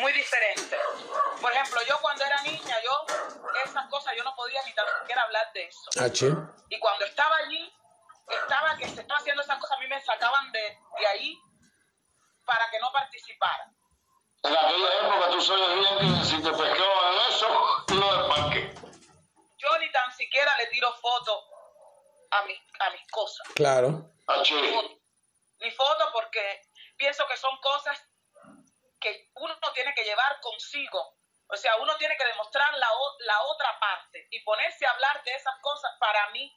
[0.04, 0.80] Muy, diferentes.
[1.42, 3.06] Por ejemplo, yo cuando era niña, yo
[3.64, 5.90] esas cosas yo no podía ni tan siquiera hablar de eso.
[6.00, 6.28] H.
[6.70, 7.74] Y cuando estaba allí,
[8.28, 11.38] estaba que se estaba haciendo esas cosas, a mí me sacaban de, de ahí
[12.46, 13.72] para que no participara.
[14.44, 18.36] En aquella época tú sabes bien que si te pescaban en eso, tú lo.
[19.58, 21.44] Yo ni tan siquiera le tiro fotos
[22.32, 23.48] a mis, a mis cosas.
[23.56, 24.12] Claro.
[24.28, 24.54] H.
[25.60, 26.62] Ni foto porque
[26.98, 27.98] pienso que son cosas
[29.04, 31.18] que uno tiene que llevar consigo.
[31.48, 32.88] O sea, uno tiene que demostrar la,
[33.20, 36.52] la otra parte y ponerse a hablar de esas cosas para mí.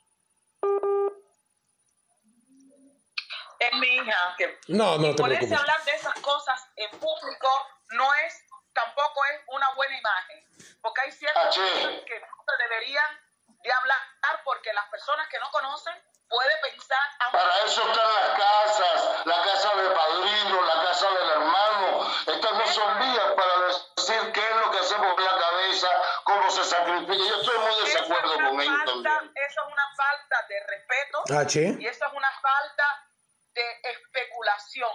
[3.59, 5.53] Es mi hija que No, no te ponerse preocupes.
[5.53, 7.49] a hablar de esas cosas en público
[7.91, 10.47] no es, tampoco es una buena imagen,
[10.83, 13.99] porque hay ciertas cosas que no se deberían de hablar
[14.45, 15.95] porque las personas que no conocen
[16.29, 21.31] puede pensar, aunque Para eso están las casas, la casa del padrino, la casa del
[21.31, 22.11] hermano.
[22.27, 25.89] Estas no son vías para decir qué es lo que hacemos con la cabeza,
[26.25, 27.15] cómo se sacrifica.
[27.25, 29.33] Yo estoy muy es desacuerdo una con ellos falta, también.
[29.49, 31.77] eso es una falta de respeto H.
[31.81, 33.09] y eso es una falta
[33.55, 34.91] de especulación,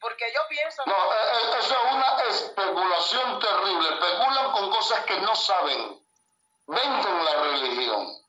[0.00, 3.88] porque yo pienso No, eh, eh, eso es una especulación terrible.
[3.88, 6.02] Especulan con cosas que no saben.
[6.68, 8.25] Venden la religión.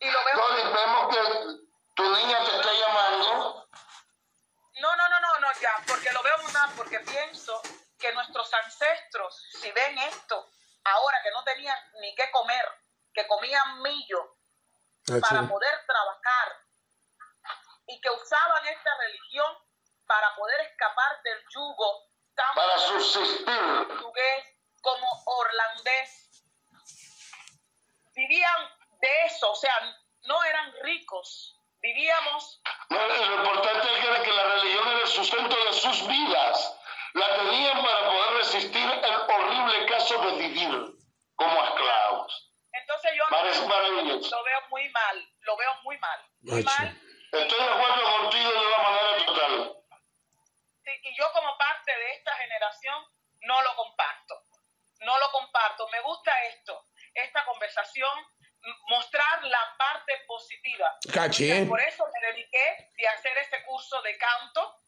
[0.00, 3.68] Y lo veo vemos que tu niña te está llamando.
[4.80, 7.60] No, no, no, no, no, ya, porque lo veo mal, porque pienso
[7.98, 10.50] que nuestros ancestros, si ven esto,
[10.84, 12.66] ahora que no tenían ni qué comer,
[13.14, 14.36] que comían millo
[15.06, 15.48] para H.
[15.48, 16.66] poder trabajar
[17.86, 19.56] y que usaban esta religión
[20.06, 23.46] para poder escapar del yugo tan para subsistir
[23.88, 24.46] portugués
[24.82, 26.44] como orlandés.
[28.14, 29.74] Vivían de eso, o sea,
[30.22, 32.60] no eran ricos, vivíamos...
[32.90, 36.78] No, lo importante es que la religión era el sustento de sus vidas.
[37.14, 40.68] La tenían para poder resistir el horrible caso de vivir
[41.34, 42.52] como esclavos.
[42.72, 46.20] Entonces yo lo veo muy mal, lo veo muy mal.
[46.42, 47.00] Muy mal.
[47.32, 49.76] Estoy de acuerdo contigo de una manera total.
[50.84, 53.04] Sí, y yo como parte de esta generación
[53.42, 54.34] no lo comparto.
[55.00, 55.88] No lo comparto.
[55.88, 58.10] Me gusta esto, esta conversación,
[58.88, 60.98] mostrar la parte positiva.
[61.68, 64.80] Por eso me dediqué de hacer este curso de canto,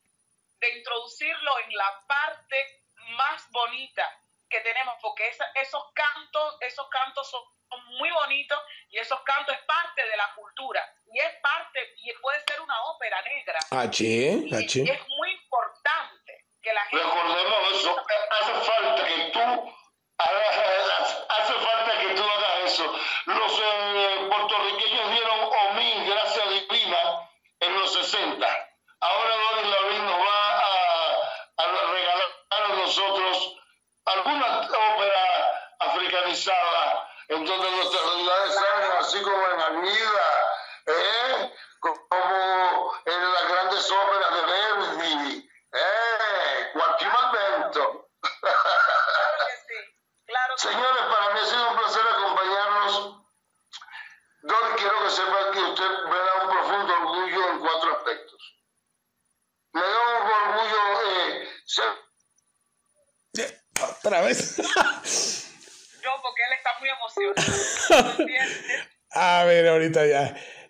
[0.60, 2.84] de introducirlo en la parte
[3.16, 4.08] más bonita
[4.48, 7.42] que tenemos, porque esos cantos, esos cantos son
[7.98, 8.58] muy bonitos
[8.88, 12.80] y esos cantos es parte de la cultura y es parte y puede ser una
[12.84, 13.58] ópera negra.
[13.70, 15.07] Ah, sí, ah, y, es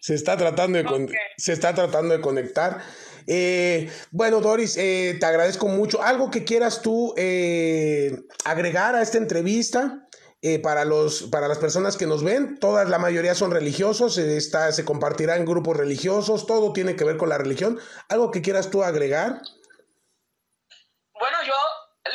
[0.09, 2.83] Se está tratando de, se está tratando de conectar.
[3.27, 6.03] Eh, bueno, Doris, eh, te agradezco mucho.
[6.03, 10.07] ¿Algo que quieras tú eh, agregar a esta entrevista?
[10.63, 14.85] para, los, para las personas que nos ven, todas, la mayoría son religiosos, está, se
[14.85, 17.81] compartirá en grupos religiosos, todo tiene que ver con la religión.
[18.09, 19.43] ¿Algo que quieras tú agregar?
[21.13, 21.55] Bueno, yo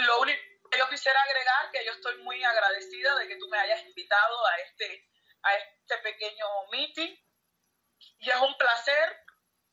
[0.08, 0.40] lo único
[0.80, 4.62] yo quisiera agregar que yo estoy muy agradecida de que tú me hayas invitado a
[4.66, 5.06] este,
[5.44, 7.14] a este pequeño meeting.
[8.24, 9.20] Y es un placer.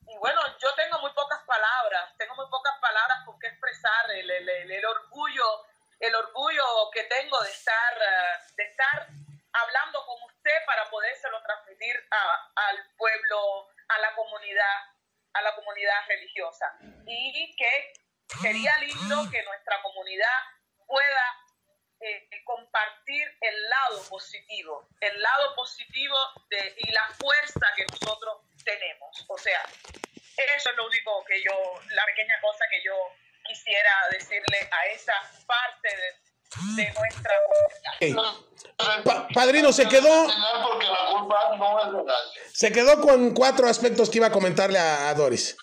[0.09, 4.29] Y bueno, yo tengo muy pocas palabras, tengo muy pocas palabras con qué expresar el,
[4.29, 5.67] el, orgullo,
[6.01, 7.95] el orgullo que tengo de estar,
[8.57, 9.07] de estar
[9.53, 14.77] hablando con usted para podérselo transmitir a, al pueblo, a la comunidad,
[15.35, 16.77] a la comunidad religiosa.
[17.07, 17.93] Y que
[18.43, 20.39] sería lindo que nuestra comunidad
[20.89, 21.41] pueda
[22.01, 26.17] eh, compartir el lado positivo, el lado positivo
[26.49, 29.25] de, y la fuerza que nosotros tenemos.
[29.29, 29.63] O sea,
[30.57, 31.53] eso es lo único que yo,
[31.91, 32.95] la pequeña cosa que yo
[33.45, 35.13] quisiera decirle a esa
[35.47, 39.29] parte de, de nuestra comunidad.
[39.35, 40.29] padrino, se quedó.
[42.53, 45.57] Se quedó con cuatro aspectos que iba a comentarle a, Doris.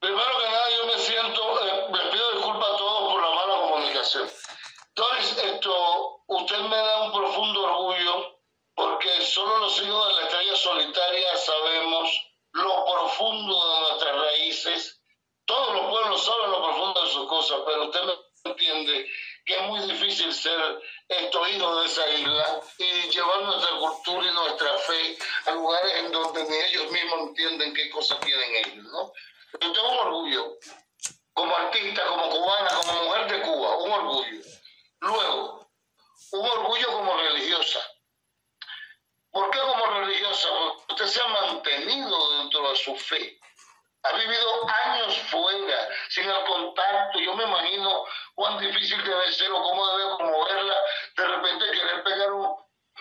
[0.00, 3.14] Primero que nada, yo me siento, eh, les pido disculpas a todos
[4.94, 6.93] Doris, esto, usted me da
[9.04, 12.10] porque solo los hijos de la estrella solitaria sabemos
[12.52, 15.00] lo profundo de nuestras raíces.
[15.44, 19.10] Todos los pueblos saben lo profundo de sus cosas, pero usted me entiende
[19.44, 24.34] que es muy difícil ser estos hijos de esa isla y llevar nuestra cultura y
[24.34, 29.12] nuestra fe a lugares en donde ni ellos mismos entienden qué cosas tienen ellos, ¿no?
[29.52, 30.56] Pero tengo un orgullo
[31.34, 34.42] como artista, como cubana, como mujer de Cuba, un orgullo.
[35.00, 35.68] Luego,
[36.32, 37.80] un orgullo como religiosa.
[39.34, 40.48] ¿Por qué como religiosa?
[40.88, 43.40] Usted se ha mantenido dentro de su fe.
[44.04, 47.18] Ha vivido años fuera, sin el contacto.
[47.18, 48.04] Yo me imagino
[48.36, 50.76] cuán difícil debe ser o cómo debe promoverla.
[51.16, 52.56] De repente querer pegar un,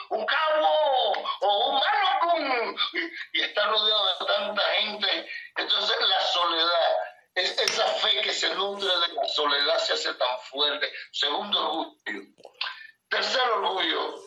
[0.09, 5.29] un cabo o un malocum y, y estar rodeado de tanta gente.
[5.57, 6.97] Entonces la soledad
[7.35, 10.91] es esa fe que se nutre de la soledad se hace tan fuerte.
[11.11, 12.21] Segundo orgullo.
[13.07, 14.19] Tercer orgullo,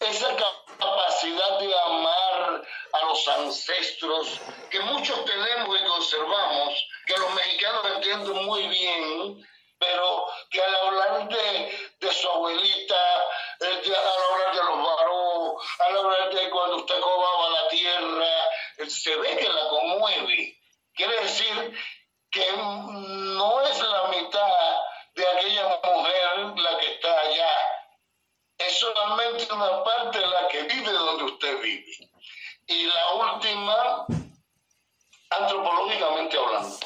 [0.00, 2.62] esa capacidad de amar
[2.92, 4.40] a los ancestros
[4.70, 9.46] que muchos tenemos y conservamos, que los mexicanos entienden muy bien,
[9.78, 13.24] pero que al hablar de, de su abuelita,
[13.60, 18.44] eh, al hablar de los varos, al hablar de cuando usted cobaba la tierra,
[18.78, 20.58] eh, se ve que la conmueve.
[20.94, 21.78] Quiere decir
[22.30, 24.76] que no es la mitad
[25.14, 25.95] de aquella mujer
[29.06, 32.10] solamente una parte de la que vive donde usted vive.
[32.66, 34.06] Y la última,
[35.30, 36.76] antropológicamente hablando.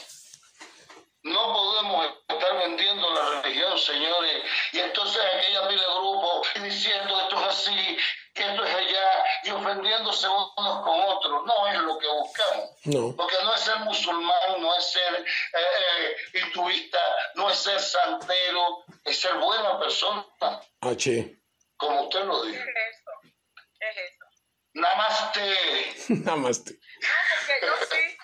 [1.22, 4.42] No podemos estar vendiendo la religión, señores,
[4.72, 7.96] y entonces aquella pila de grupo diciendo esto es así,
[8.32, 11.42] que esto es allá, y ofendiéndose unos con otros.
[11.44, 12.70] No es lo que buscamos.
[12.84, 13.14] No.
[13.16, 15.58] Porque no es ser musulmán, no es ser eh,
[15.98, 16.98] eh, hinduista,
[17.34, 20.24] no es ser santero, es ser buena persona,
[20.80, 21.39] H.
[21.80, 22.64] como usted lo Es dijo.
[22.68, 23.10] eso,
[23.80, 24.24] es eso.
[24.74, 25.94] Namaste.
[26.24, 26.72] Namaste.
[26.74, 28.18] No, porque yo sí,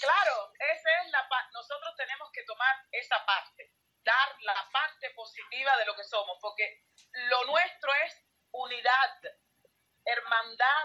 [0.00, 3.72] claro, esa es la pa- nosotros tenemos que tomar esa parte,
[4.04, 6.84] dar la parte positiva de lo que somos, porque
[7.30, 8.22] lo nuestro es
[8.52, 9.14] unidad,
[10.04, 10.84] hermandad,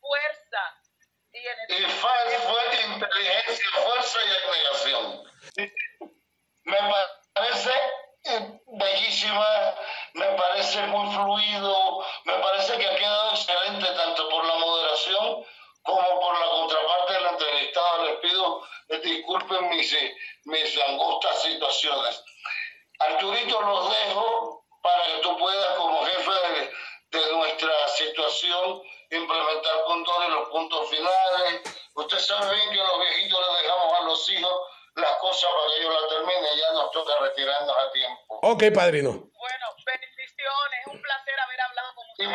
[0.00, 0.80] fuerza
[1.32, 1.88] y Y energía.
[1.88, 5.21] fue, fue inteligencia, fuerza y abnegación.
[38.52, 39.10] Ok, padrino.
[39.10, 42.28] Bueno, bendiciones, es un placer haber hablado con Y usted.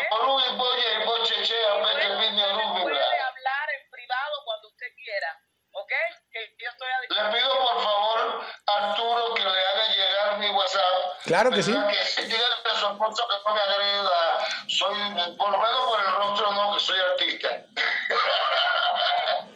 [2.68, 3.28] y puede bla.
[3.28, 5.40] hablar en privado cuando usted quiera,
[5.72, 5.92] ¿ok?
[6.32, 7.00] Que yo estoy a
[7.30, 11.22] Le pido por favor a Arturo que le haga llegar mi WhatsApp.
[11.26, 11.72] Claro que sí.
[11.72, 14.48] ¿Verdad Que si dígale a su esposa que no me agreda.
[14.68, 17.50] Soy, por lo menos por el rostro no, que soy artista.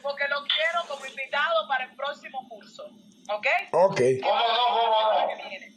[0.02, 2.84] porque lo quiero como invitado para el próximo curso.
[3.30, 3.48] ¿Ok?
[3.74, 4.00] Ok.
[4.24, 5.28] ¿Cómo no?
[5.28, 5.72] Que viene.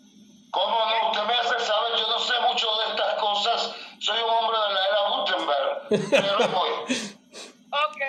[0.50, 1.10] ¿Cómo no?
[1.10, 3.74] Usted me hace saber, yo no sé mucho de estas cosas.
[4.00, 5.86] Soy un hombre de la era Gutenberg.
[6.10, 6.70] Pero voy.
[7.70, 8.00] Ok.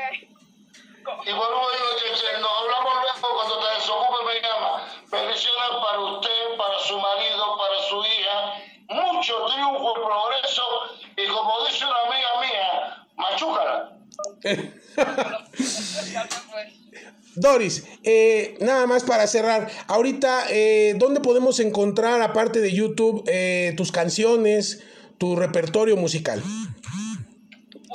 [1.25, 4.71] Y vuelvo y digo, Cheche, nos hablamos luego cuando te desocupe me llama.
[5.11, 8.55] Bendiciones para usted, para su marido, para su hija.
[8.89, 10.63] Mucho triunfo y progreso.
[11.15, 13.91] Y como dice una amiga mía, machúcala.
[17.35, 19.69] Doris, eh, nada más para cerrar.
[19.87, 24.81] Ahorita, eh, ¿dónde podemos encontrar, aparte de YouTube, eh, tus canciones,
[25.17, 26.41] tu repertorio musical?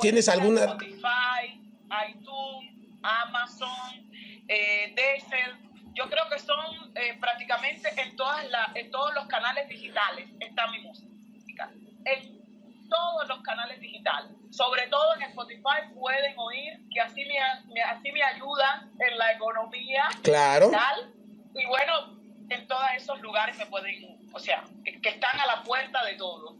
[0.01, 1.61] ¿Tienes alguna- Spotify,
[2.09, 4.09] iTunes, Amazon,
[4.47, 5.55] eh, Deezer.
[5.93, 10.67] Yo creo que son eh, prácticamente en, todas la- en todos los canales digitales está
[10.67, 11.69] mi música.
[12.05, 12.41] En
[12.89, 14.31] todos los canales digitales.
[14.51, 19.31] Sobre todo en Spotify pueden oír que así me, me- así me ayudan en la
[19.33, 20.71] economía Claro.
[20.71, 21.13] tal.
[21.55, 22.17] Y bueno,
[22.49, 26.15] en todos esos lugares me pueden, o sea, que, que están a la puerta de
[26.15, 26.57] todo.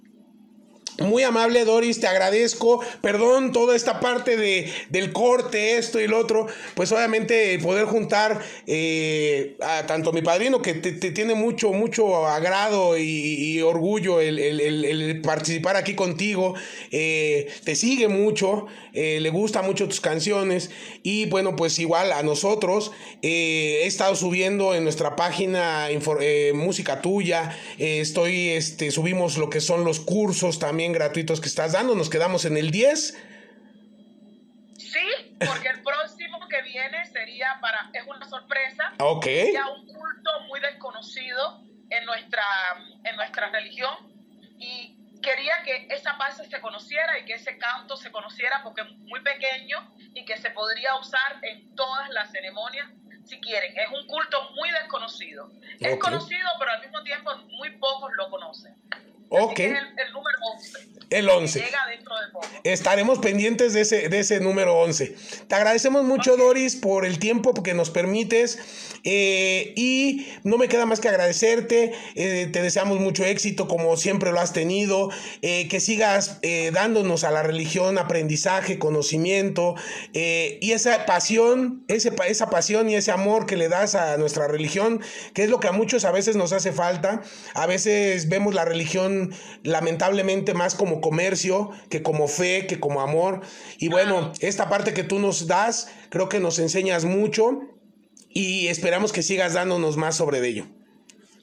[1.01, 2.81] Muy amable, Doris, te agradezco.
[3.01, 6.47] Perdón toda esta parte de, del corte, esto y lo otro.
[6.75, 12.97] Pues obviamente poder juntar eh, a tanto mi padrino, que te, tiene mucho, mucho agrado
[12.97, 16.53] y, orgullo el, el- el- participar aquí contigo.
[16.91, 20.71] eh, te sigue mucho, eh, le gusta mucho tus canciones.
[21.03, 22.91] Y bueno, pues igual a nosotros.
[23.21, 25.89] he estado subiendo en nuestra página
[26.53, 27.55] música tuya.
[27.77, 31.95] estoy, este, subimos lo que son los cursos también gratuitos que estás dando.
[31.95, 33.17] Nos quedamos en el 10.
[34.77, 39.25] Sí, porque el próximo que viene sería para, es una sorpresa, Ok.
[39.53, 42.43] ya un culto muy desconocido en nuestra,
[43.03, 43.93] en nuestra religión
[44.57, 48.91] y quería que esa base se conociera y que ese canto se conociera porque es
[48.97, 52.89] muy pequeño y que se podría usar en todas las ceremonias
[53.25, 53.77] si quieren.
[53.77, 55.51] Es un culto muy desconocido.
[55.79, 58.75] Es conocido, pero al mismo tiempo muy pocos lo conocen.
[59.33, 59.59] Ok.
[59.59, 60.77] El, el número 11.
[61.09, 61.59] El que 11.
[61.59, 62.47] Llega dentro de poco.
[62.63, 65.13] Estaremos pendientes de ese, de ese número 11.
[65.49, 68.59] Te agradecemos mucho, Doris, por el tiempo que nos permites.
[69.03, 71.91] eh, y no me queda más que agradecerte.
[72.15, 75.09] eh, te deseamos mucho éxito, como siempre lo has tenido.
[75.41, 76.39] eh, que sigas
[76.71, 79.75] dándonos a la religión aprendizaje, conocimiento.
[80.13, 85.01] y esa pasión, ese, esa pasión y ese amor que le das a nuestra religión,
[85.33, 87.21] que es lo que a muchos a veces nos hace falta.
[87.53, 89.20] A veces vemos la religión
[89.63, 93.41] lamentablemente más como comercio que como fe, que como amor.
[93.77, 97.61] Y bueno, esta parte que tú nos das, creo que nos enseñas mucho
[98.29, 100.65] y esperamos que sigas dándonos más sobre ello.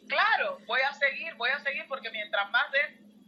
[0.09, 2.78] Claro, voy a seguir, voy a seguir porque mientras más de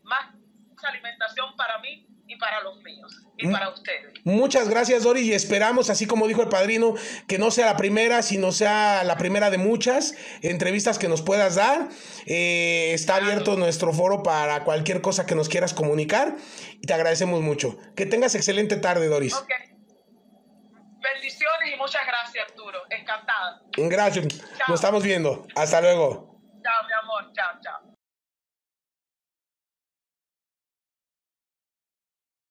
[0.03, 0.35] más
[0.83, 3.53] alimentación para mí y para los míos y Mm.
[3.53, 4.15] para ustedes.
[4.25, 6.95] Muchas gracias, Dori, y esperamos, así como dijo el padrino,
[7.27, 11.55] que no sea la primera, sino sea la primera de muchas entrevistas que nos puedas
[11.55, 11.89] dar.
[12.27, 16.37] Eh, está abierto nuestro foro para cualquier cosa que nos quieras comunicar
[16.81, 17.79] y te agradecemos mucho.
[17.97, 19.35] Que tengas excelente tarde, Doris.
[19.35, 19.49] Ok.
[21.03, 22.79] Bendiciones y muchas gracias, Arturo.
[22.91, 23.63] Encantada.
[23.77, 24.27] Gracias.
[24.69, 25.47] Nos estamos viendo.
[25.55, 26.39] Hasta luego.
[26.63, 27.33] Chao, mi amor.
[27.33, 27.90] Chao, chao.